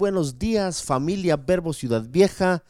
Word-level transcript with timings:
buenos 0.00 0.38
días 0.38 0.82
familia 0.82 1.36
Verbo 1.36 1.74
Ciudad 1.74 2.02
Vieja. 2.08 2.64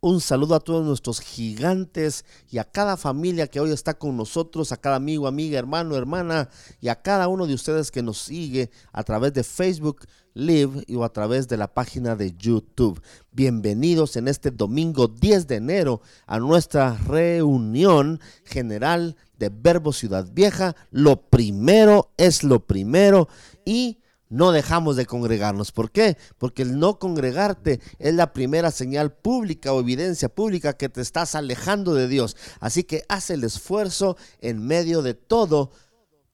Un 0.00 0.20
saludo 0.20 0.54
a 0.54 0.60
todos 0.60 0.84
nuestros 0.84 1.20
gigantes 1.20 2.26
y 2.50 2.58
a 2.58 2.64
cada 2.64 2.98
familia 2.98 3.46
que 3.46 3.60
hoy 3.60 3.70
está 3.70 3.94
con 3.94 4.14
nosotros, 4.14 4.72
a 4.72 4.76
cada 4.76 4.96
amigo, 4.96 5.26
amiga, 5.26 5.58
hermano, 5.58 5.96
hermana 5.96 6.50
y 6.82 6.88
a 6.88 7.00
cada 7.00 7.28
uno 7.28 7.46
de 7.46 7.54
ustedes 7.54 7.90
que 7.90 8.02
nos 8.02 8.18
sigue 8.18 8.70
a 8.92 9.02
través 9.04 9.32
de 9.32 9.42
Facebook 9.42 10.04
Live 10.34 10.84
y 10.86 11.02
a 11.02 11.08
través 11.08 11.48
de 11.48 11.56
la 11.56 11.72
página 11.72 12.14
de 12.14 12.34
YouTube. 12.36 13.00
Bienvenidos 13.32 14.16
en 14.16 14.28
este 14.28 14.50
domingo 14.50 15.08
10 15.08 15.46
de 15.46 15.54
enero 15.54 16.02
a 16.26 16.38
nuestra 16.38 16.94
reunión 17.06 18.20
general 18.44 19.16
de 19.38 19.48
Verbo 19.48 19.94
Ciudad 19.94 20.28
Vieja. 20.30 20.76
Lo 20.90 21.22
primero 21.22 22.10
es 22.18 22.44
lo 22.44 22.66
primero 22.66 23.28
y 23.64 23.96
no 24.28 24.52
dejamos 24.52 24.96
de 24.96 25.06
congregarnos. 25.06 25.72
¿Por 25.72 25.90
qué? 25.90 26.16
Porque 26.38 26.62
el 26.62 26.78
no 26.78 26.98
congregarte 26.98 27.80
es 27.98 28.14
la 28.14 28.32
primera 28.32 28.70
señal 28.70 29.12
pública 29.12 29.72
o 29.72 29.80
evidencia 29.80 30.28
pública 30.28 30.76
que 30.76 30.88
te 30.88 31.00
estás 31.00 31.34
alejando 31.34 31.94
de 31.94 32.08
Dios. 32.08 32.36
Así 32.60 32.84
que 32.84 33.04
haz 33.08 33.30
el 33.30 33.44
esfuerzo 33.44 34.16
en 34.40 34.66
medio 34.66 35.02
de 35.02 35.14
todo 35.14 35.70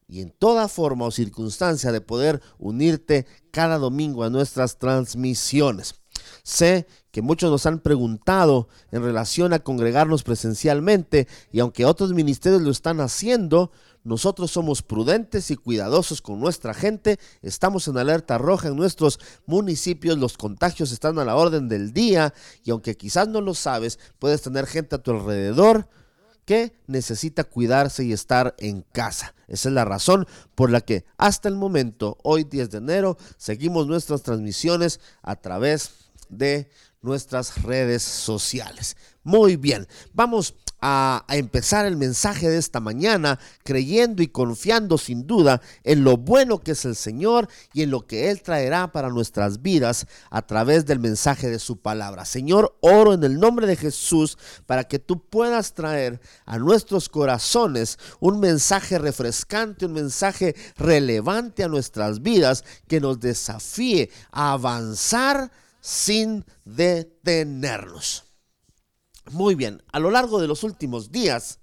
y 0.09 0.21
en 0.21 0.31
toda 0.31 0.69
forma 0.69 1.07
o 1.07 1.11
circunstancia 1.11 1.93
de 1.93 2.01
poder 2.01 2.43
unirte 2.59 3.27
cada 3.51 3.79
domingo 3.79 4.25
a 4.25 4.31
nuestras 4.31 4.79
transmisiones. 4.79 5.95
Sé 6.43 6.87
que 7.11 7.23
muchos 7.23 7.51
nos 7.51 7.67
han 7.67 7.81
preguntado 7.81 8.69
en 8.91 9.03
relación 9.03 9.53
a 9.53 9.61
congregarnos 9.61 10.23
presencialmente 10.23 11.29
y 11.51 11.61
aunque 11.61 11.85
otros 11.85 12.13
ministerios 12.13 12.63
lo 12.63 12.71
están 12.71 13.01
haciendo, 13.01 13.71
nosotros 14.05 14.51
somos 14.51 14.83
prudentes 14.83 15.51
y 15.51 15.57
cuidadosos 15.57 16.21
con 16.21 16.41
nuestra 16.41 16.75
gente. 16.75 17.19
Estamos 17.41 17.87
en 17.89 17.99
alerta 17.99 18.39
roja 18.39 18.69
en 18.69 18.77
nuestros 18.77 19.21
municipios. 19.47 20.19
Los 20.19 20.37
contagios 20.37 20.91
están 20.93 21.19
a 21.19 21.25
la 21.25 21.37
orden 21.37 21.69
del 21.69 21.93
día. 21.93 22.35
Y 22.65 22.71
aunque 22.71 22.97
quizás 22.97 23.29
no 23.29 23.41
lo 23.41 23.55
sabes, 23.55 23.99
puedes 24.19 24.43
tener 24.43 24.67
gente 24.67 24.97
a 24.97 25.03
tu 25.03 25.13
alrededor 25.13 25.89
que 26.45 26.75
necesita 26.87 27.45
cuidarse 27.45 28.05
y 28.05 28.13
estar 28.13 28.55
en 28.59 28.83
casa. 28.93 29.35
Esa 29.47 29.69
es 29.69 29.75
la 29.75 29.85
razón 29.85 30.27
por 30.55 30.71
la 30.71 30.81
que 30.81 31.05
hasta 31.17 31.49
el 31.49 31.55
momento, 31.55 32.19
hoy 32.25 32.45
10 32.45 32.71
de 32.71 32.79
enero, 32.79 33.17
seguimos 33.37 33.87
nuestras 33.87 34.23
transmisiones 34.23 35.01
a 35.23 35.37
través 35.37 35.93
de 36.29 36.69
nuestras 37.01 37.63
redes 37.63 38.03
sociales. 38.03 38.97
Muy 39.23 39.57
bien, 39.57 39.87
vamos 40.13 40.55
a, 40.83 41.25
empezar 41.29 41.87
el 41.87 41.97
mensaje 41.97 42.51
de 42.51 42.59
esta 42.59 42.81
mañana 42.81 43.39
creyendo 43.63 44.23
y 44.23 44.27
confiando 44.27 44.99
sin 44.99 45.27
duda 45.27 45.63
en 45.85 46.03
lo 46.03 46.17
bueno 46.17 46.59
que 46.59 46.73
es 46.73 46.85
el 46.85 46.97
Señor 46.97 47.49
y 47.73 47.83
en 47.83 47.93
lo 47.93 48.07
que 48.07 48.31
Él 48.31 48.43
traerá 48.43 48.91
para 48.91 49.09
nuestras 49.09 49.63
vidas 49.63 50.07
a 50.31 50.43
través 50.43 50.85
del 50.85 50.99
mensaje 50.99 51.49
de 51.49 51.61
su 51.61 51.79
palabra. 51.79 52.25
Señor, 52.25 52.77
oro 52.81 53.15
en 53.15 53.23
el 53.23 53.39
nombre 53.39 53.67
de 53.67 53.77
Jesús 53.77 54.37
para 54.67 54.85
que 54.85 54.99
tú 54.99 55.25
puedas 55.25 55.73
traer 55.73 56.21
a 56.45 56.59
nuestros 56.59 57.09
corazones 57.09 57.99
un 58.19 58.41
mensaje 58.41 58.99
refrescante, 58.99 59.87
un 59.87 59.93
mensaje 59.93 60.57
relevante 60.77 61.63
a 61.63 61.69
nuestras 61.69 62.23
vidas 62.23 62.65
que 62.89 63.01
nos 63.01 63.21
desafíe 63.21 64.11
a 64.33 64.53
avanzar 64.53 65.53
sin 65.81 66.45
detenernos. 66.65 68.32
Muy 69.31 69.55
bien, 69.55 69.83
a 69.93 69.99
lo 69.99 70.11
largo 70.11 70.41
de 70.41 70.49
los 70.49 70.65
últimos 70.65 71.13
días, 71.13 71.61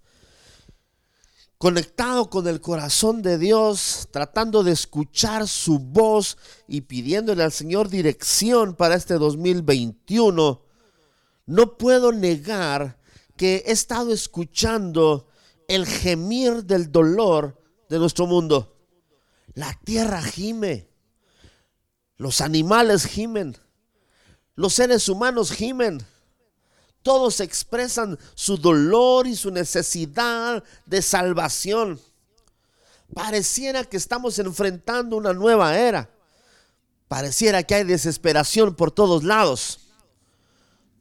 conectado 1.58 2.30
con 2.30 2.48
el 2.48 2.62
corazón 2.62 3.22
de 3.22 3.38
Dios, 3.38 4.08
tratando 4.12 4.64
de 4.64 4.72
escuchar 4.72 5.48
su 5.48 5.78
voz 5.78 6.38
y 6.68 6.82
pidiéndole 6.82 7.44
al 7.44 7.52
Señor 7.52 7.90
dirección 7.90 8.76
para 8.76 8.96
este 8.96 9.16
2021, 9.16 10.62
no 11.48 11.78
puedo 11.78 12.12
negar 12.14 12.98
que 13.36 13.64
he 13.66 13.72
estado 13.72 14.14
escuchando 14.14 15.28
el 15.68 15.86
gemir 15.86 16.64
del 16.64 16.92
dolor 16.92 17.62
de 17.90 18.00
nuestro 18.00 18.26
mundo. 18.26 18.78
La 19.54 19.78
tierra 19.84 20.22
gime, 20.22 20.88
los 22.16 22.40
animales 22.40 23.06
gimen, 23.06 23.58
los 24.56 24.74
seres 24.74 25.10
humanos 25.10 25.52
gimen 25.52 26.06
todos 27.04 27.40
expresan 27.40 28.18
su 28.36 28.58
dolor 28.58 29.28
y 29.28 29.36
su 29.36 29.52
necesidad 29.52 30.64
de 30.86 31.02
salvación. 31.02 32.00
Pareciera 33.14 33.84
que 33.84 33.98
estamos 33.98 34.38
enfrentando 34.40 35.18
una 35.18 35.34
nueva 35.34 35.78
era. 35.78 36.10
Pareciera 37.08 37.64
que 37.64 37.76
hay 37.76 37.84
desesperación 37.84 38.76
por 38.76 38.92
todos 38.92 39.24
lados. 39.24 39.80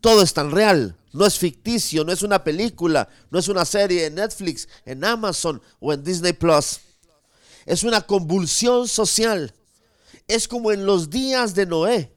Todo 0.00 0.22
es 0.22 0.32
tan 0.32 0.50
real. 0.50 0.96
No 1.12 1.26
es 1.26 1.38
ficticio, 1.38 2.04
no 2.04 2.12
es 2.12 2.22
una 2.22 2.44
película, 2.44 3.08
no 3.30 3.38
es 3.38 3.48
una 3.48 3.64
serie 3.64 4.06
en 4.06 4.14
Netflix, 4.14 4.68
en 4.84 5.04
Amazon 5.04 5.60
o 5.80 5.92
en 5.92 6.04
Disney 6.04 6.32
Plus. 6.32 6.80
Es 7.66 7.82
una 7.82 8.02
convulsión 8.02 8.88
social. 8.88 9.54
Es 10.26 10.46
como 10.46 10.70
en 10.70 10.86
los 10.86 11.10
días 11.10 11.54
de 11.54 11.66
Noé. 11.66 12.12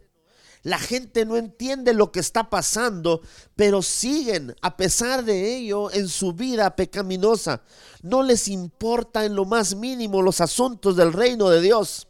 La 0.63 0.77
gente 0.77 1.25
no 1.25 1.37
entiende 1.37 1.93
lo 1.93 2.11
que 2.11 2.19
está 2.19 2.49
pasando, 2.49 3.21
pero 3.55 3.81
siguen, 3.81 4.55
a 4.61 4.77
pesar 4.77 5.23
de 5.23 5.55
ello, 5.55 5.91
en 5.91 6.07
su 6.07 6.33
vida 6.33 6.75
pecaminosa. 6.75 7.63
No 8.03 8.21
les 8.21 8.47
importa 8.47 9.25
en 9.25 9.35
lo 9.35 9.45
más 9.45 9.73
mínimo 9.75 10.21
los 10.21 10.39
asuntos 10.39 10.95
del 10.95 11.13
reino 11.13 11.49
de 11.49 11.61
Dios. 11.61 12.07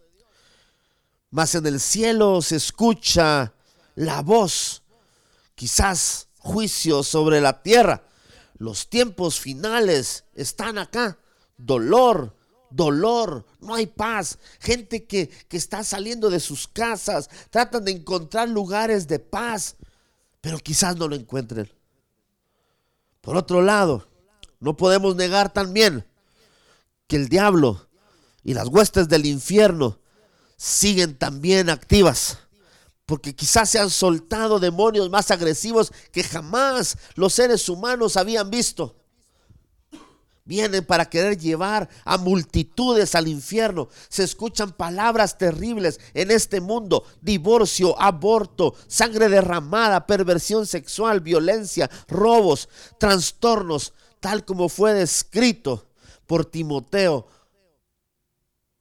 Mas 1.29 1.56
en 1.56 1.66
el 1.66 1.79
cielo 1.79 2.41
se 2.41 2.57
escucha 2.57 3.53
la 3.95 4.22
voz, 4.22 4.84
quizás 5.56 6.28
juicio 6.38 7.03
sobre 7.03 7.40
la 7.40 7.63
tierra. 7.63 8.03
Los 8.57 8.90
tiempos 8.90 9.40
finales 9.40 10.25
están 10.35 10.78
acá. 10.78 11.17
Dolor, 11.56 12.35
dolor, 12.72 13.46
no 13.59 13.76
hay 13.76 13.86
paz. 13.86 14.38
Gente 14.59 15.06
que, 15.06 15.30
está 15.52 15.84
saliendo 15.84 16.30
de 16.30 16.40
sus 16.40 16.68
casas, 16.68 17.30
tratan 17.50 17.86
de 17.86 17.92
encontrar 17.92 18.50
lugares 18.50 19.08
de 19.08 19.20
paz, 19.20 19.76
pero 20.40 20.58
quizás 20.58 20.96
no 20.96 21.08
lo 21.08 21.16
encuentren. 21.16 21.72
Por 23.22 23.38
otro 23.38 23.62
lado, 23.62 24.08
no 24.59 24.76
podemos 24.76 25.16
negar 25.16 25.54
también 25.54 26.06
que 27.08 27.18
el 27.18 27.30
diablo 27.30 27.88
y 28.44 28.54
las 28.54 28.68
huestes 28.68 29.08
del 29.08 29.26
infierno 29.26 30.00
siguen 30.58 31.18
también 31.18 31.70
activas. 31.70 32.40
Porque 33.06 33.36
quizás 33.36 33.70
se 33.70 33.80
han 33.80 33.90
soltado 33.90 34.59
demonios 34.59 35.09
más 35.09 35.32
agresivos 35.32 35.92
que 36.12 36.24
jamás 36.24 36.98
los 37.16 37.34
seres 37.34 37.68
humanos 37.68 38.16
habían 38.16 38.50
visto. 38.50 39.00
Vienen 40.51 40.84
para 40.84 41.09
querer 41.09 41.38
llevar 41.38 41.88
a 42.03 42.17
multitudes 42.17 43.16
al 43.16 43.29
infierno. 43.29 43.88
Se 44.09 44.25
escuchan 44.25 44.73
palabras 44.73 45.38
terribles 45.38 45.97
en 46.13 46.29
este 46.29 46.59
mundo. 46.59 47.06
Divorcio, 47.22 47.97
aborto, 47.97 48.75
sangre 48.85 49.29
derramada, 49.29 50.06
perversión 50.06 50.67
sexual, 50.67 51.22
violencia, 51.22 51.90
robos, 52.09 52.67
trastornos, 53.00 53.94
tal 54.19 54.44
como 54.44 54.67
fue 54.67 54.94
descrito 54.94 55.88
por 56.28 56.44
Timoteo 56.44 57.25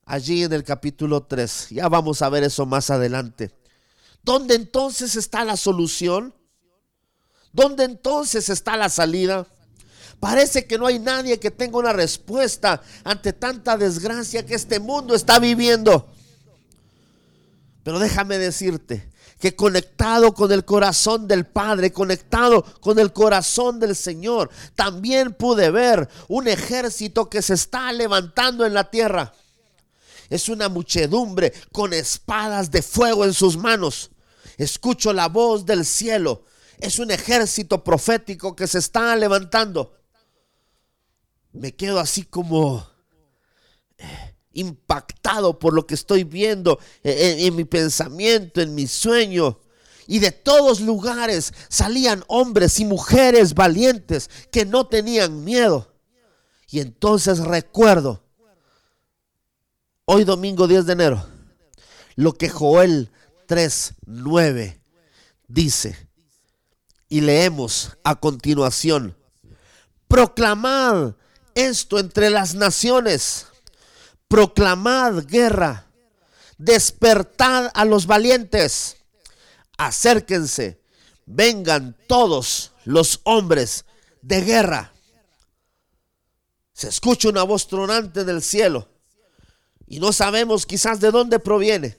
allí 0.06 0.42
en 0.42 0.52
el 0.52 0.64
capítulo 0.64 1.22
3. 1.22 1.68
Ya 1.70 1.88
vamos 1.88 2.20
a 2.20 2.28
ver 2.30 2.42
eso 2.42 2.66
más 2.66 2.90
adelante. 2.90 3.54
¿Dónde 4.24 4.56
entonces 4.56 5.14
está 5.14 5.44
la 5.44 5.56
solución? 5.56 6.34
¿Dónde 7.52 7.84
entonces 7.84 8.48
está 8.48 8.76
la 8.76 8.88
salida? 8.88 9.46
Parece 10.20 10.66
que 10.66 10.76
no 10.76 10.86
hay 10.86 10.98
nadie 10.98 11.40
que 11.40 11.50
tenga 11.50 11.78
una 11.78 11.94
respuesta 11.94 12.82
ante 13.04 13.32
tanta 13.32 13.78
desgracia 13.78 14.44
que 14.44 14.54
este 14.54 14.78
mundo 14.78 15.14
está 15.14 15.38
viviendo. 15.38 16.06
Pero 17.82 17.98
déjame 17.98 18.36
decirte 18.36 19.08
que 19.40 19.56
conectado 19.56 20.34
con 20.34 20.52
el 20.52 20.66
corazón 20.66 21.26
del 21.26 21.46
Padre, 21.46 21.90
conectado 21.90 22.62
con 22.80 22.98
el 22.98 23.14
corazón 23.14 23.80
del 23.80 23.96
Señor, 23.96 24.50
también 24.74 25.32
pude 25.32 25.70
ver 25.70 26.06
un 26.28 26.46
ejército 26.46 27.30
que 27.30 27.40
se 27.40 27.54
está 27.54 27.90
levantando 27.90 28.66
en 28.66 28.74
la 28.74 28.90
tierra. 28.90 29.32
Es 30.28 30.50
una 30.50 30.68
muchedumbre 30.68 31.54
con 31.72 31.94
espadas 31.94 32.70
de 32.70 32.82
fuego 32.82 33.24
en 33.24 33.32
sus 33.32 33.56
manos. 33.56 34.10
Escucho 34.58 35.14
la 35.14 35.28
voz 35.28 35.64
del 35.64 35.86
cielo. 35.86 36.44
Es 36.78 36.98
un 36.98 37.10
ejército 37.10 37.82
profético 37.82 38.54
que 38.54 38.66
se 38.66 38.78
está 38.78 39.16
levantando 39.16 39.94
me 41.52 41.74
quedo 41.74 41.98
así 41.98 42.22
como 42.24 42.86
eh, 43.98 44.34
impactado 44.52 45.58
por 45.58 45.74
lo 45.74 45.86
que 45.86 45.94
estoy 45.94 46.24
viendo 46.24 46.78
eh, 47.02 47.36
en, 47.40 47.56
mi 47.56 47.64
pensamiento, 47.64 48.60
en 48.60 48.74
mi 48.74 48.86
sueño. 48.86 49.60
Y 50.06 50.18
de 50.18 50.32
todos 50.32 50.80
lugares 50.80 51.52
salían 51.68 52.24
hombres 52.26 52.80
y 52.80 52.84
mujeres 52.84 53.54
valientes 53.54 54.28
que 54.50 54.64
no 54.64 54.86
tenían 54.88 55.44
miedo. 55.44 55.94
Y 56.68 56.80
entonces 56.80 57.38
recuerdo, 57.38 58.22
hoy 60.04 60.24
domingo 60.24 60.66
10 60.66 60.86
de 60.86 60.92
enero, 60.92 61.26
lo 62.16 62.32
que 62.32 62.48
Joel 62.48 63.10
3.9 63.48 64.80
dice, 65.46 66.08
y 67.08 67.20
leemos 67.20 67.96
a 68.04 68.16
continuación, 68.16 69.16
proclamad 70.06 71.14
esto 71.54 71.98
entre 71.98 72.30
las 72.30 72.54
naciones, 72.54 73.46
proclamad 74.28 75.24
guerra, 75.26 75.86
despertad 76.58 77.70
a 77.74 77.84
los 77.84 78.06
valientes, 78.06 78.96
acérquense, 79.76 80.80
vengan 81.26 81.96
todos 82.06 82.72
los 82.84 83.20
hombres 83.24 83.84
de 84.22 84.42
guerra. 84.42 84.92
Se 86.72 86.88
escucha 86.88 87.28
una 87.28 87.42
voz 87.42 87.66
tronante 87.66 88.24
del 88.24 88.42
cielo 88.42 88.88
y 89.86 90.00
no 90.00 90.12
sabemos 90.12 90.66
quizás 90.66 91.00
de 91.00 91.10
dónde 91.10 91.38
proviene, 91.38 91.98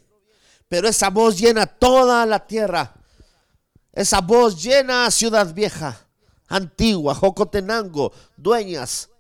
pero 0.68 0.88
esa 0.88 1.09
voz 1.09 1.38
llena 1.38 1.65
toda 1.65 2.25
la 2.25 2.48
tierra. 2.48 2.94
Esa 3.94 4.21
voz 4.21 4.63
llena 4.63 5.12
Ciudad 5.12 5.53
Vieja, 5.53 6.07
Antigua, 6.48 7.13
Jocotenango, 7.13 8.13
Dueñas, 8.38 9.11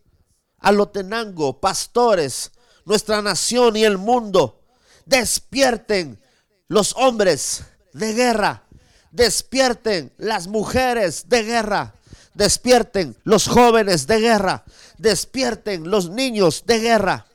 Alotenango, 0.61 1.59
pastores, 1.59 2.51
nuestra 2.85 3.21
nación 3.21 3.75
y 3.75 3.83
el 3.83 3.97
mundo. 3.97 4.61
Despierten 5.05 6.19
los 6.67 6.95
hombres 6.95 7.63
de 7.93 8.13
guerra. 8.13 8.63
Despierten 9.11 10.13
las 10.17 10.47
mujeres 10.47 11.27
de 11.27 11.43
guerra. 11.43 11.95
Despierten 12.33 13.17
los 13.23 13.47
jóvenes 13.47 14.07
de 14.07 14.19
guerra. 14.19 14.63
Despierten 14.97 15.89
los 15.89 16.09
niños 16.09 16.63
de 16.65 16.79
guerra 16.79 17.25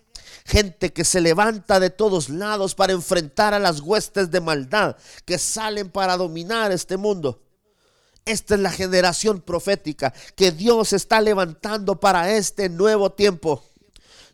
gente 0.47 0.93
que 0.93 1.05
se 1.05 1.21
levanta 1.21 1.81
de 1.81 1.91
todos 1.91 2.29
lados 2.29 2.77
para 2.77 2.93
enfrentar 2.93 3.53
a 3.53 3.59
las 3.59 3.81
huestes 3.81 4.31
de 4.31 4.41
maldad 4.41 4.97
que 5.25 5.39
salen 5.39 5.91
para 5.91 6.17
dominar 6.17 6.71
este 6.71 6.97
mundo. 6.97 7.41
Esta 8.27 8.57
es 8.57 8.61
la 8.61 8.73
generación 8.73 9.41
profética 9.41 10.13
que 10.35 10.51
Dios 10.51 10.93
está 10.93 11.21
levantando 11.21 12.01
para 12.01 12.33
este 12.33 12.69
nuevo 12.69 13.13
tiempo. 13.13 13.63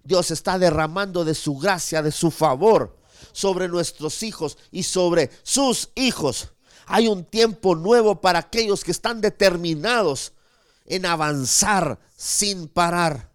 Dios 0.02 0.30
está 0.30 0.58
derramando 0.58 1.26
de 1.26 1.34
su 1.34 1.58
gracia, 1.58 2.00
de 2.02 2.10
su 2.10 2.30
favor 2.30 2.96
sobre 3.32 3.68
nuestros 3.68 4.22
hijos 4.22 4.56
y 4.70 4.84
sobre 4.84 5.30
sus 5.42 5.90
hijos. 5.94 6.48
Hay 6.86 7.06
un 7.06 7.26
tiempo 7.26 7.76
nuevo 7.76 8.18
para 8.18 8.38
aquellos 8.38 8.82
que 8.82 8.92
están 8.92 9.20
determinados 9.20 10.32
en 10.86 11.04
avanzar 11.04 11.98
sin 12.16 12.68
parar. 12.68 13.30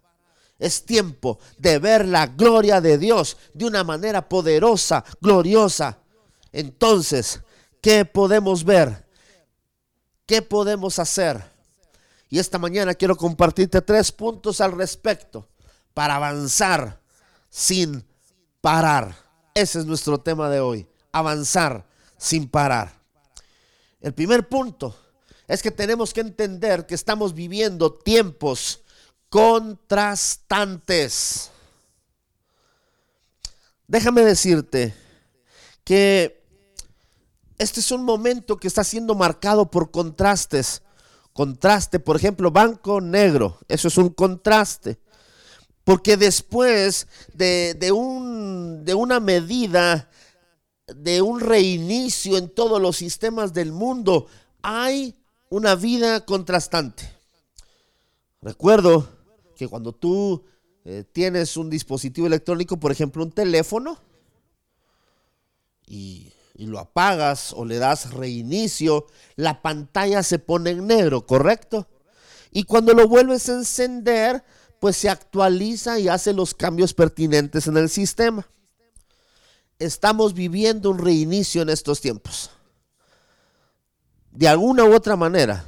Es 0.58 0.84
tiempo 0.84 1.38
de 1.56 1.78
ver 1.78 2.04
la 2.08 2.26
gloria 2.26 2.80
de 2.80 2.98
Dios 2.98 3.36
de 3.54 3.64
una 3.64 3.84
manera 3.84 4.28
poderosa, 4.28 5.04
gloriosa. 5.20 6.00
Entonces, 6.50 7.40
¿qué 7.80 8.04
podemos 8.04 8.64
ver? 8.64 9.07
¿Qué 10.28 10.42
podemos 10.42 10.98
hacer? 10.98 11.42
Y 12.28 12.38
esta 12.38 12.58
mañana 12.58 12.92
quiero 12.92 13.16
compartirte 13.16 13.80
tres 13.80 14.12
puntos 14.12 14.60
al 14.60 14.72
respecto 14.72 15.48
para 15.94 16.16
avanzar 16.16 17.00
sin 17.48 18.04
parar. 18.60 19.16
Ese 19.54 19.78
es 19.78 19.86
nuestro 19.86 20.20
tema 20.20 20.50
de 20.50 20.60
hoy, 20.60 20.86
avanzar 21.12 21.86
sin 22.18 22.46
parar. 22.46 22.92
El 24.02 24.12
primer 24.12 24.46
punto 24.46 24.94
es 25.46 25.62
que 25.62 25.70
tenemos 25.70 26.12
que 26.12 26.20
entender 26.20 26.84
que 26.84 26.94
estamos 26.94 27.32
viviendo 27.32 27.94
tiempos 27.94 28.82
contrastantes. 29.30 31.50
Déjame 33.86 34.26
decirte 34.26 34.94
que 35.84 36.37
este 37.58 37.80
es 37.80 37.90
un 37.90 38.04
momento 38.04 38.56
que 38.56 38.68
está 38.68 38.84
siendo 38.84 39.14
marcado 39.14 39.70
por 39.70 39.90
contrastes. 39.90 40.82
Contraste, 41.32 42.00
por 42.00 42.16
ejemplo, 42.16 42.50
banco 42.50 43.00
negro, 43.00 43.58
eso 43.68 43.88
es 43.88 43.96
un 43.98 44.10
contraste. 44.10 44.98
Porque 45.84 46.16
después 46.16 47.06
de, 47.34 47.74
de, 47.74 47.92
un, 47.92 48.84
de 48.84 48.94
una 48.94 49.20
medida, 49.20 50.10
de 50.86 51.22
un 51.22 51.40
reinicio 51.40 52.36
en 52.36 52.48
todos 52.48 52.80
los 52.80 52.96
sistemas 52.96 53.52
del 53.52 53.72
mundo, 53.72 54.26
hay 54.62 55.14
una 55.48 55.74
vida 55.74 56.24
contrastante. 56.24 57.10
Recuerdo 58.40 59.08
que 59.56 59.66
cuando 59.66 59.92
tú 59.92 60.44
eh, 60.84 61.04
tienes 61.12 61.56
un 61.56 61.70
dispositivo 61.70 62.26
electrónico, 62.26 62.78
por 62.78 62.92
ejemplo 62.92 63.22
un 63.22 63.32
teléfono, 63.32 63.98
y, 65.86 66.32
y 66.58 66.66
lo 66.66 66.78
apagas 66.78 67.54
o 67.54 67.64
le 67.64 67.78
das 67.78 68.12
reinicio, 68.12 69.06
la 69.36 69.62
pantalla 69.62 70.22
se 70.22 70.38
pone 70.38 70.70
en 70.70 70.86
negro, 70.86 71.26
¿correcto? 71.26 71.88
Y 72.50 72.64
cuando 72.64 72.92
lo 72.92 73.08
vuelves 73.08 73.48
a 73.48 73.54
encender, 73.54 74.44
pues 74.78 74.98
se 74.98 75.08
actualiza 75.08 75.98
y 75.98 76.08
hace 76.08 76.34
los 76.34 76.52
cambios 76.52 76.92
pertinentes 76.92 77.66
en 77.66 77.78
el 77.78 77.88
sistema. 77.88 78.46
Estamos 79.78 80.34
viviendo 80.34 80.90
un 80.90 80.98
reinicio 80.98 81.62
en 81.62 81.70
estos 81.70 82.02
tiempos. 82.02 82.50
De 84.32 84.48
alguna 84.48 84.84
u 84.84 84.92
otra 84.92 85.16
manera, 85.16 85.64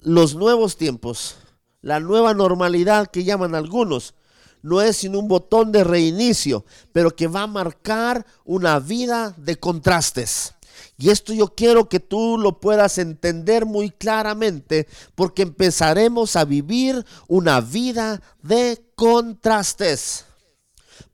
los 0.00 0.34
nuevos 0.34 0.78
tiempos 0.78 1.36
la 1.80 2.00
nueva 2.00 2.34
normalidad 2.34 3.06
que 3.08 3.24
llaman 3.24 3.54
algunos 3.54 4.14
no 4.62 4.80
es 4.80 4.98
sino 4.98 5.18
un 5.18 5.28
botón 5.28 5.72
de 5.72 5.84
reinicio, 5.84 6.64
pero 6.92 7.14
que 7.14 7.26
va 7.26 7.42
a 7.42 7.46
marcar 7.46 8.26
una 8.44 8.78
vida 8.78 9.34
de 9.36 9.56
contrastes. 9.56 10.54
Y 10.96 11.10
esto 11.10 11.32
yo 11.32 11.54
quiero 11.54 11.88
que 11.88 12.00
tú 12.00 12.38
lo 12.38 12.60
puedas 12.60 12.98
entender 12.98 13.66
muy 13.66 13.90
claramente 13.90 14.88
porque 15.14 15.42
empezaremos 15.42 16.36
a 16.36 16.44
vivir 16.44 17.04
una 17.28 17.60
vida 17.60 18.20
de 18.42 18.82
contrastes. 18.94 20.24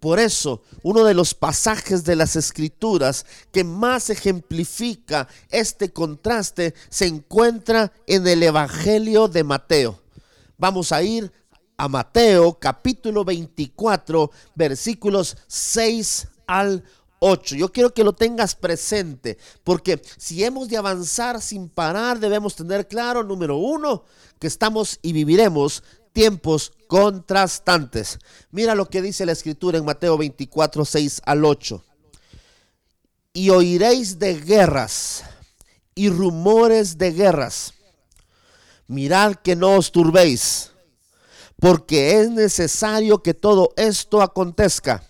Por 0.01 0.19
eso, 0.19 0.63
uno 0.83 1.05
de 1.05 1.15
los 1.15 1.35
pasajes 1.35 2.05
de 2.05 2.17
las 2.17 2.37
escrituras 2.37 3.25
que 3.53 3.65
más 3.65 4.11
ejemplifica 4.11 5.29
este 5.51 5.93
contraste 5.93 6.75
se 6.91 7.07
encuentra 7.07 7.93
en 8.07 8.27
el 8.27 8.43
Evangelio 8.43 9.29
de 9.29 9.45
Mateo. 9.45 10.01
Vamos 10.57 10.93
a 10.93 11.03
ir 11.03 11.33
a 11.77 11.89
Mateo 11.89 12.59
capítulo 12.59 13.25
24 13.25 14.31
versículos 14.55 15.37
6 15.47 16.29
al 16.47 16.85
8. 17.19 17.57
Yo 17.57 17.73
quiero 17.73 17.93
que 17.93 18.05
lo 18.05 18.13
tengas 18.13 18.55
presente, 18.55 19.39
porque 19.63 20.01
si 20.17 20.45
hemos 20.45 20.69
de 20.69 20.77
avanzar 20.77 21.41
sin 21.41 21.69
parar, 21.69 22.21
debemos 22.21 22.55
tener 22.55 22.87
claro, 22.87 23.25
número 23.25 23.57
uno, 23.57 24.05
que 24.39 24.47
estamos 24.47 24.99
y 25.03 25.13
viviremos 25.13 25.83
tiempos 26.13 26.73
contrastantes. 26.87 28.19
Mira 28.51 28.75
lo 28.75 28.89
que 28.89 29.03
dice 29.03 29.27
la 29.27 29.33
escritura 29.33 29.79
en 29.79 29.85
Mateo 29.85 30.17
24, 30.19 30.85
6 30.85 31.23
al 31.25 31.45
8. 31.45 31.85
Y 33.33 33.51
oiréis 33.51 34.19
de 34.19 34.41
guerras 34.41 35.25
y 35.95 36.09
rumores 36.09 36.99
de 36.99 37.13
guerras 37.13 37.75
mirad 38.87 39.37
que 39.37 39.57
no 39.57 39.77
os 39.77 39.93
turbéis, 39.93 40.73
porque 41.65 42.21
es 42.21 42.29
necesario 42.29 43.23
que 43.23 43.33
todo 43.33 43.71
esto 43.79 44.21
acontezca, 44.21 45.03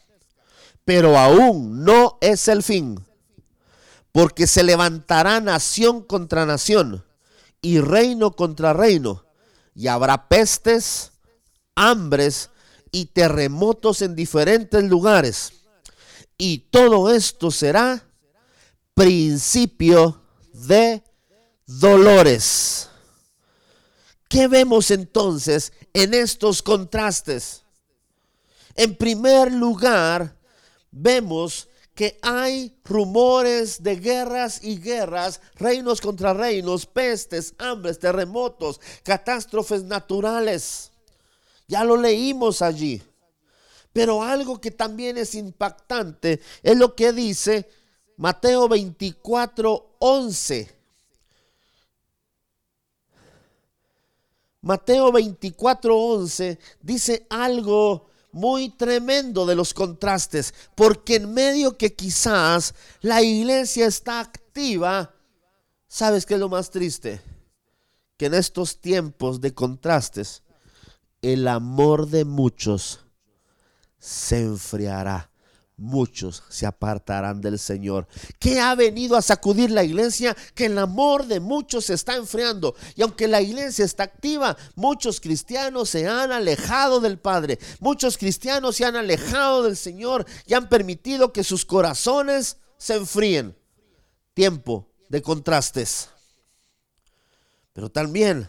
pero 0.84 1.18
aún 1.18 1.82
no 1.82 2.16
es 2.20 2.46
el 2.46 2.62
fin, 2.62 3.04
porque 4.12 4.46
se 4.46 4.62
levantará 4.62 5.40
nación 5.40 6.00
contra 6.00 6.46
nación 6.46 7.04
y 7.60 7.80
reino 7.80 8.36
contra 8.36 8.72
reino, 8.72 9.24
y 9.74 9.88
habrá 9.88 10.28
pestes, 10.28 11.10
hambres 11.74 12.50
y 12.92 13.06
terremotos 13.06 14.00
en 14.00 14.14
diferentes 14.14 14.84
lugares. 14.84 15.54
Y 16.38 16.68
todo 16.70 17.12
esto 17.12 17.50
será 17.50 18.06
principio 18.94 20.22
de 20.52 21.02
dolores. 21.66 22.90
¿Qué 24.34 24.48
vemos 24.48 24.90
entonces 24.90 25.72
en 25.92 26.12
estos 26.12 26.60
contrastes? 26.60 27.62
En 28.74 28.96
primer 28.96 29.52
lugar, 29.52 30.36
vemos 30.90 31.68
que 31.94 32.18
hay 32.20 32.76
rumores 32.82 33.80
de 33.80 33.94
guerras 33.94 34.58
y 34.64 34.80
guerras, 34.80 35.40
reinos 35.54 36.00
contra 36.00 36.34
reinos, 36.34 36.84
pestes, 36.84 37.54
hambres, 37.58 38.00
terremotos, 38.00 38.80
catástrofes 39.04 39.84
naturales. 39.84 40.90
Ya 41.68 41.84
lo 41.84 41.96
leímos 41.96 42.60
allí. 42.60 43.00
Pero 43.92 44.20
algo 44.20 44.60
que 44.60 44.72
también 44.72 45.16
es 45.16 45.36
impactante 45.36 46.40
es 46.64 46.76
lo 46.76 46.96
que 46.96 47.12
dice 47.12 47.68
Mateo 48.16 48.66
24, 48.68 49.94
11. 50.00 50.83
Mateo 54.64 55.12
24:11 55.12 56.58
dice 56.80 57.26
algo 57.28 58.08
muy 58.32 58.70
tremendo 58.70 59.44
de 59.44 59.54
los 59.54 59.74
contrastes, 59.74 60.54
porque 60.74 61.16
en 61.16 61.34
medio 61.34 61.76
que 61.76 61.94
quizás 61.94 62.74
la 63.02 63.22
iglesia 63.22 63.86
está 63.86 64.20
activa, 64.20 65.14
¿sabes 65.86 66.24
qué 66.24 66.34
es 66.34 66.40
lo 66.40 66.48
más 66.48 66.70
triste? 66.70 67.20
Que 68.16 68.26
en 68.26 68.34
estos 68.34 68.80
tiempos 68.80 69.42
de 69.42 69.52
contrastes, 69.52 70.42
el 71.20 71.46
amor 71.46 72.08
de 72.08 72.24
muchos 72.24 73.00
se 73.98 74.40
enfriará 74.40 75.30
muchos 75.76 76.42
se 76.48 76.66
apartarán 76.66 77.40
del 77.40 77.58
Señor. 77.58 78.06
¿Qué 78.38 78.60
ha 78.60 78.74
venido 78.74 79.16
a 79.16 79.22
sacudir 79.22 79.70
la 79.70 79.84
iglesia? 79.84 80.36
Que 80.54 80.66
el 80.66 80.78
amor 80.78 81.26
de 81.26 81.40
muchos 81.40 81.86
se 81.86 81.94
está 81.94 82.16
enfriando. 82.16 82.74
Y 82.94 83.02
aunque 83.02 83.28
la 83.28 83.40
iglesia 83.40 83.84
está 83.84 84.04
activa, 84.04 84.56
muchos 84.74 85.20
cristianos 85.20 85.90
se 85.90 86.06
han 86.08 86.32
alejado 86.32 87.00
del 87.00 87.18
Padre. 87.18 87.58
Muchos 87.80 88.18
cristianos 88.18 88.76
se 88.76 88.84
han 88.84 88.96
alejado 88.96 89.64
del 89.64 89.76
Señor 89.76 90.24
y 90.46 90.54
han 90.54 90.68
permitido 90.68 91.32
que 91.32 91.44
sus 91.44 91.64
corazones 91.64 92.58
se 92.78 92.94
enfríen. 92.94 93.56
Tiempo 94.34 94.90
de 95.08 95.22
contrastes. 95.22 96.08
Pero 97.72 97.90
también 97.90 98.48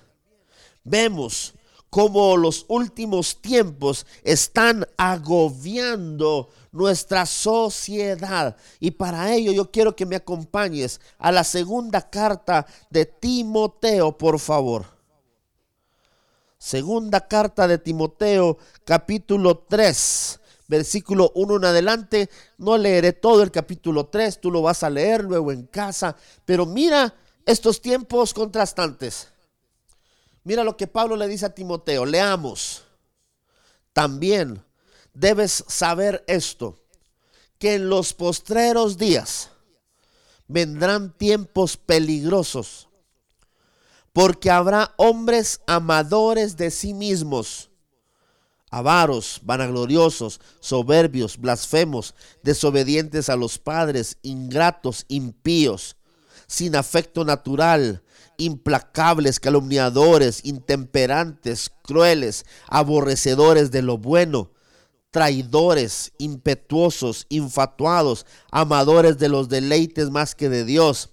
vemos 0.84 1.54
cómo 1.96 2.36
los 2.36 2.66
últimos 2.68 3.42
tiempos 3.42 4.06
están 4.22 4.86
agobiando 4.98 6.50
nuestra 6.74 7.26
sociedad. 7.26 8.58
Y 8.82 8.92
para 8.92 9.34
ello 9.34 9.54
yo 9.54 9.72
quiero 9.72 9.96
que 9.96 10.06
me 10.06 10.18
acompañes 10.18 11.00
a 11.18 11.32
la 11.32 11.46
segunda 11.46 12.02
carta 12.02 12.66
de 12.90 13.06
Timoteo, 13.06 14.18
por 14.18 14.40
favor. 14.40 14.86
Segunda 16.58 17.26
carta 17.30 17.66
de 17.66 17.78
Timoteo, 17.78 18.58
capítulo 18.84 19.60
3, 19.60 20.42
versículo 20.68 21.32
1 21.34 21.56
en 21.56 21.64
adelante. 21.64 22.30
No 22.58 22.78
leeré 22.78 23.14
todo 23.14 23.42
el 23.42 23.52
capítulo 23.52 24.08
3, 24.08 24.42
tú 24.42 24.52
lo 24.52 24.62
vas 24.62 24.84
a 24.84 24.90
leer 24.90 25.24
luego 25.24 25.54
en 25.54 25.66
casa. 25.68 26.18
Pero 26.44 26.66
mira 26.66 27.16
estos 27.46 27.82
tiempos 27.82 28.34
contrastantes. 28.34 29.30
Mira 30.46 30.64
lo 30.64 30.78
que 30.78 30.86
Pablo 30.88 31.18
le 31.18 31.28
dice 31.28 31.48
a 31.48 31.56
Timoteo. 31.56 32.06
Leamos. 32.06 32.84
También 33.92 34.64
debes 35.14 35.64
saber 35.68 36.24
esto, 36.28 36.78
que 37.58 37.76
en 37.76 37.90
los 37.90 38.14
postreros 38.14 38.98
días 38.98 39.50
vendrán 40.48 41.18
tiempos 41.18 41.78
peligrosos, 41.78 42.88
porque 44.14 44.52
habrá 44.52 44.94
hombres 44.98 45.62
amadores 45.66 46.58
de 46.58 46.70
sí 46.70 46.94
mismos, 46.94 47.72
avaros, 48.70 49.40
vanagloriosos, 49.42 50.40
soberbios, 50.60 51.38
blasfemos, 51.38 52.14
desobedientes 52.44 53.30
a 53.30 53.36
los 53.36 53.58
padres, 53.58 54.18
ingratos, 54.22 55.06
impíos, 55.08 55.96
sin 56.46 56.76
afecto 56.76 57.26
natural, 57.26 58.04
implacables, 58.38 59.40
calumniadores, 59.40 60.42
intemperantes, 60.44 61.72
crueles, 61.84 62.46
aborrecedores 62.68 63.72
de 63.72 63.82
lo 63.82 63.98
bueno 63.98 64.52
traidores, 65.16 66.12
impetuosos, 66.18 67.26
infatuados, 67.30 68.26
amadores 68.52 69.18
de 69.18 69.30
los 69.30 69.48
deleites 69.48 70.10
más 70.10 70.36
que 70.36 70.50
de 70.50 70.66
Dios, 70.66 71.10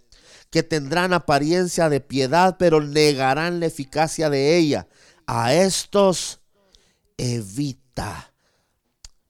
que 0.50 0.64
tendrán 0.64 1.12
apariencia 1.12 1.88
de 1.88 2.00
piedad, 2.00 2.57
pero 2.59 2.81
negarán 2.81 3.61
la 3.61 3.67
eficacia 3.67 4.29
de 4.29 4.59
ella. 4.59 4.88
A 5.25 5.55
estos 5.55 6.41
evita. 7.17 8.35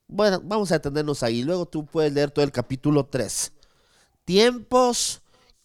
Bueno, 0.07 0.41
vamos 0.43 0.71
a 0.71 0.79
detenernos 0.79 1.21
ahí. 1.21 1.43
Luego 1.43 1.67
tú 1.67 1.85
puedes 1.85 2.11
leer 2.11 2.31
todo 2.31 2.43
el 2.43 2.51
capítulo 2.51 3.05
3. 3.05 3.51
Tiempos 4.25 5.21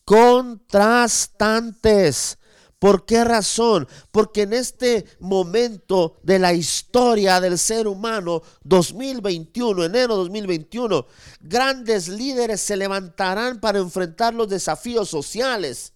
contrastantes. 0.09 2.39
¿Por 2.79 3.05
qué 3.05 3.25
razón? 3.25 3.87
Porque 4.11 4.41
en 4.43 4.53
este 4.55 5.05
momento 5.21 6.17
de 6.23 6.39
la 6.39 6.55
historia 6.55 7.43
del 7.43 7.59
ser 7.59 7.87
humano, 7.87 8.41
2021, 8.65 9.85
enero 9.85 10.17
2021, 10.17 11.07
grandes 11.43 12.09
líderes 12.09 12.63
se 12.63 12.79
levantarán 12.79 13.61
para 13.61 13.81
enfrentar 13.81 14.33
los 14.33 14.49
desafíos 14.49 15.11
sociales. 15.11 15.93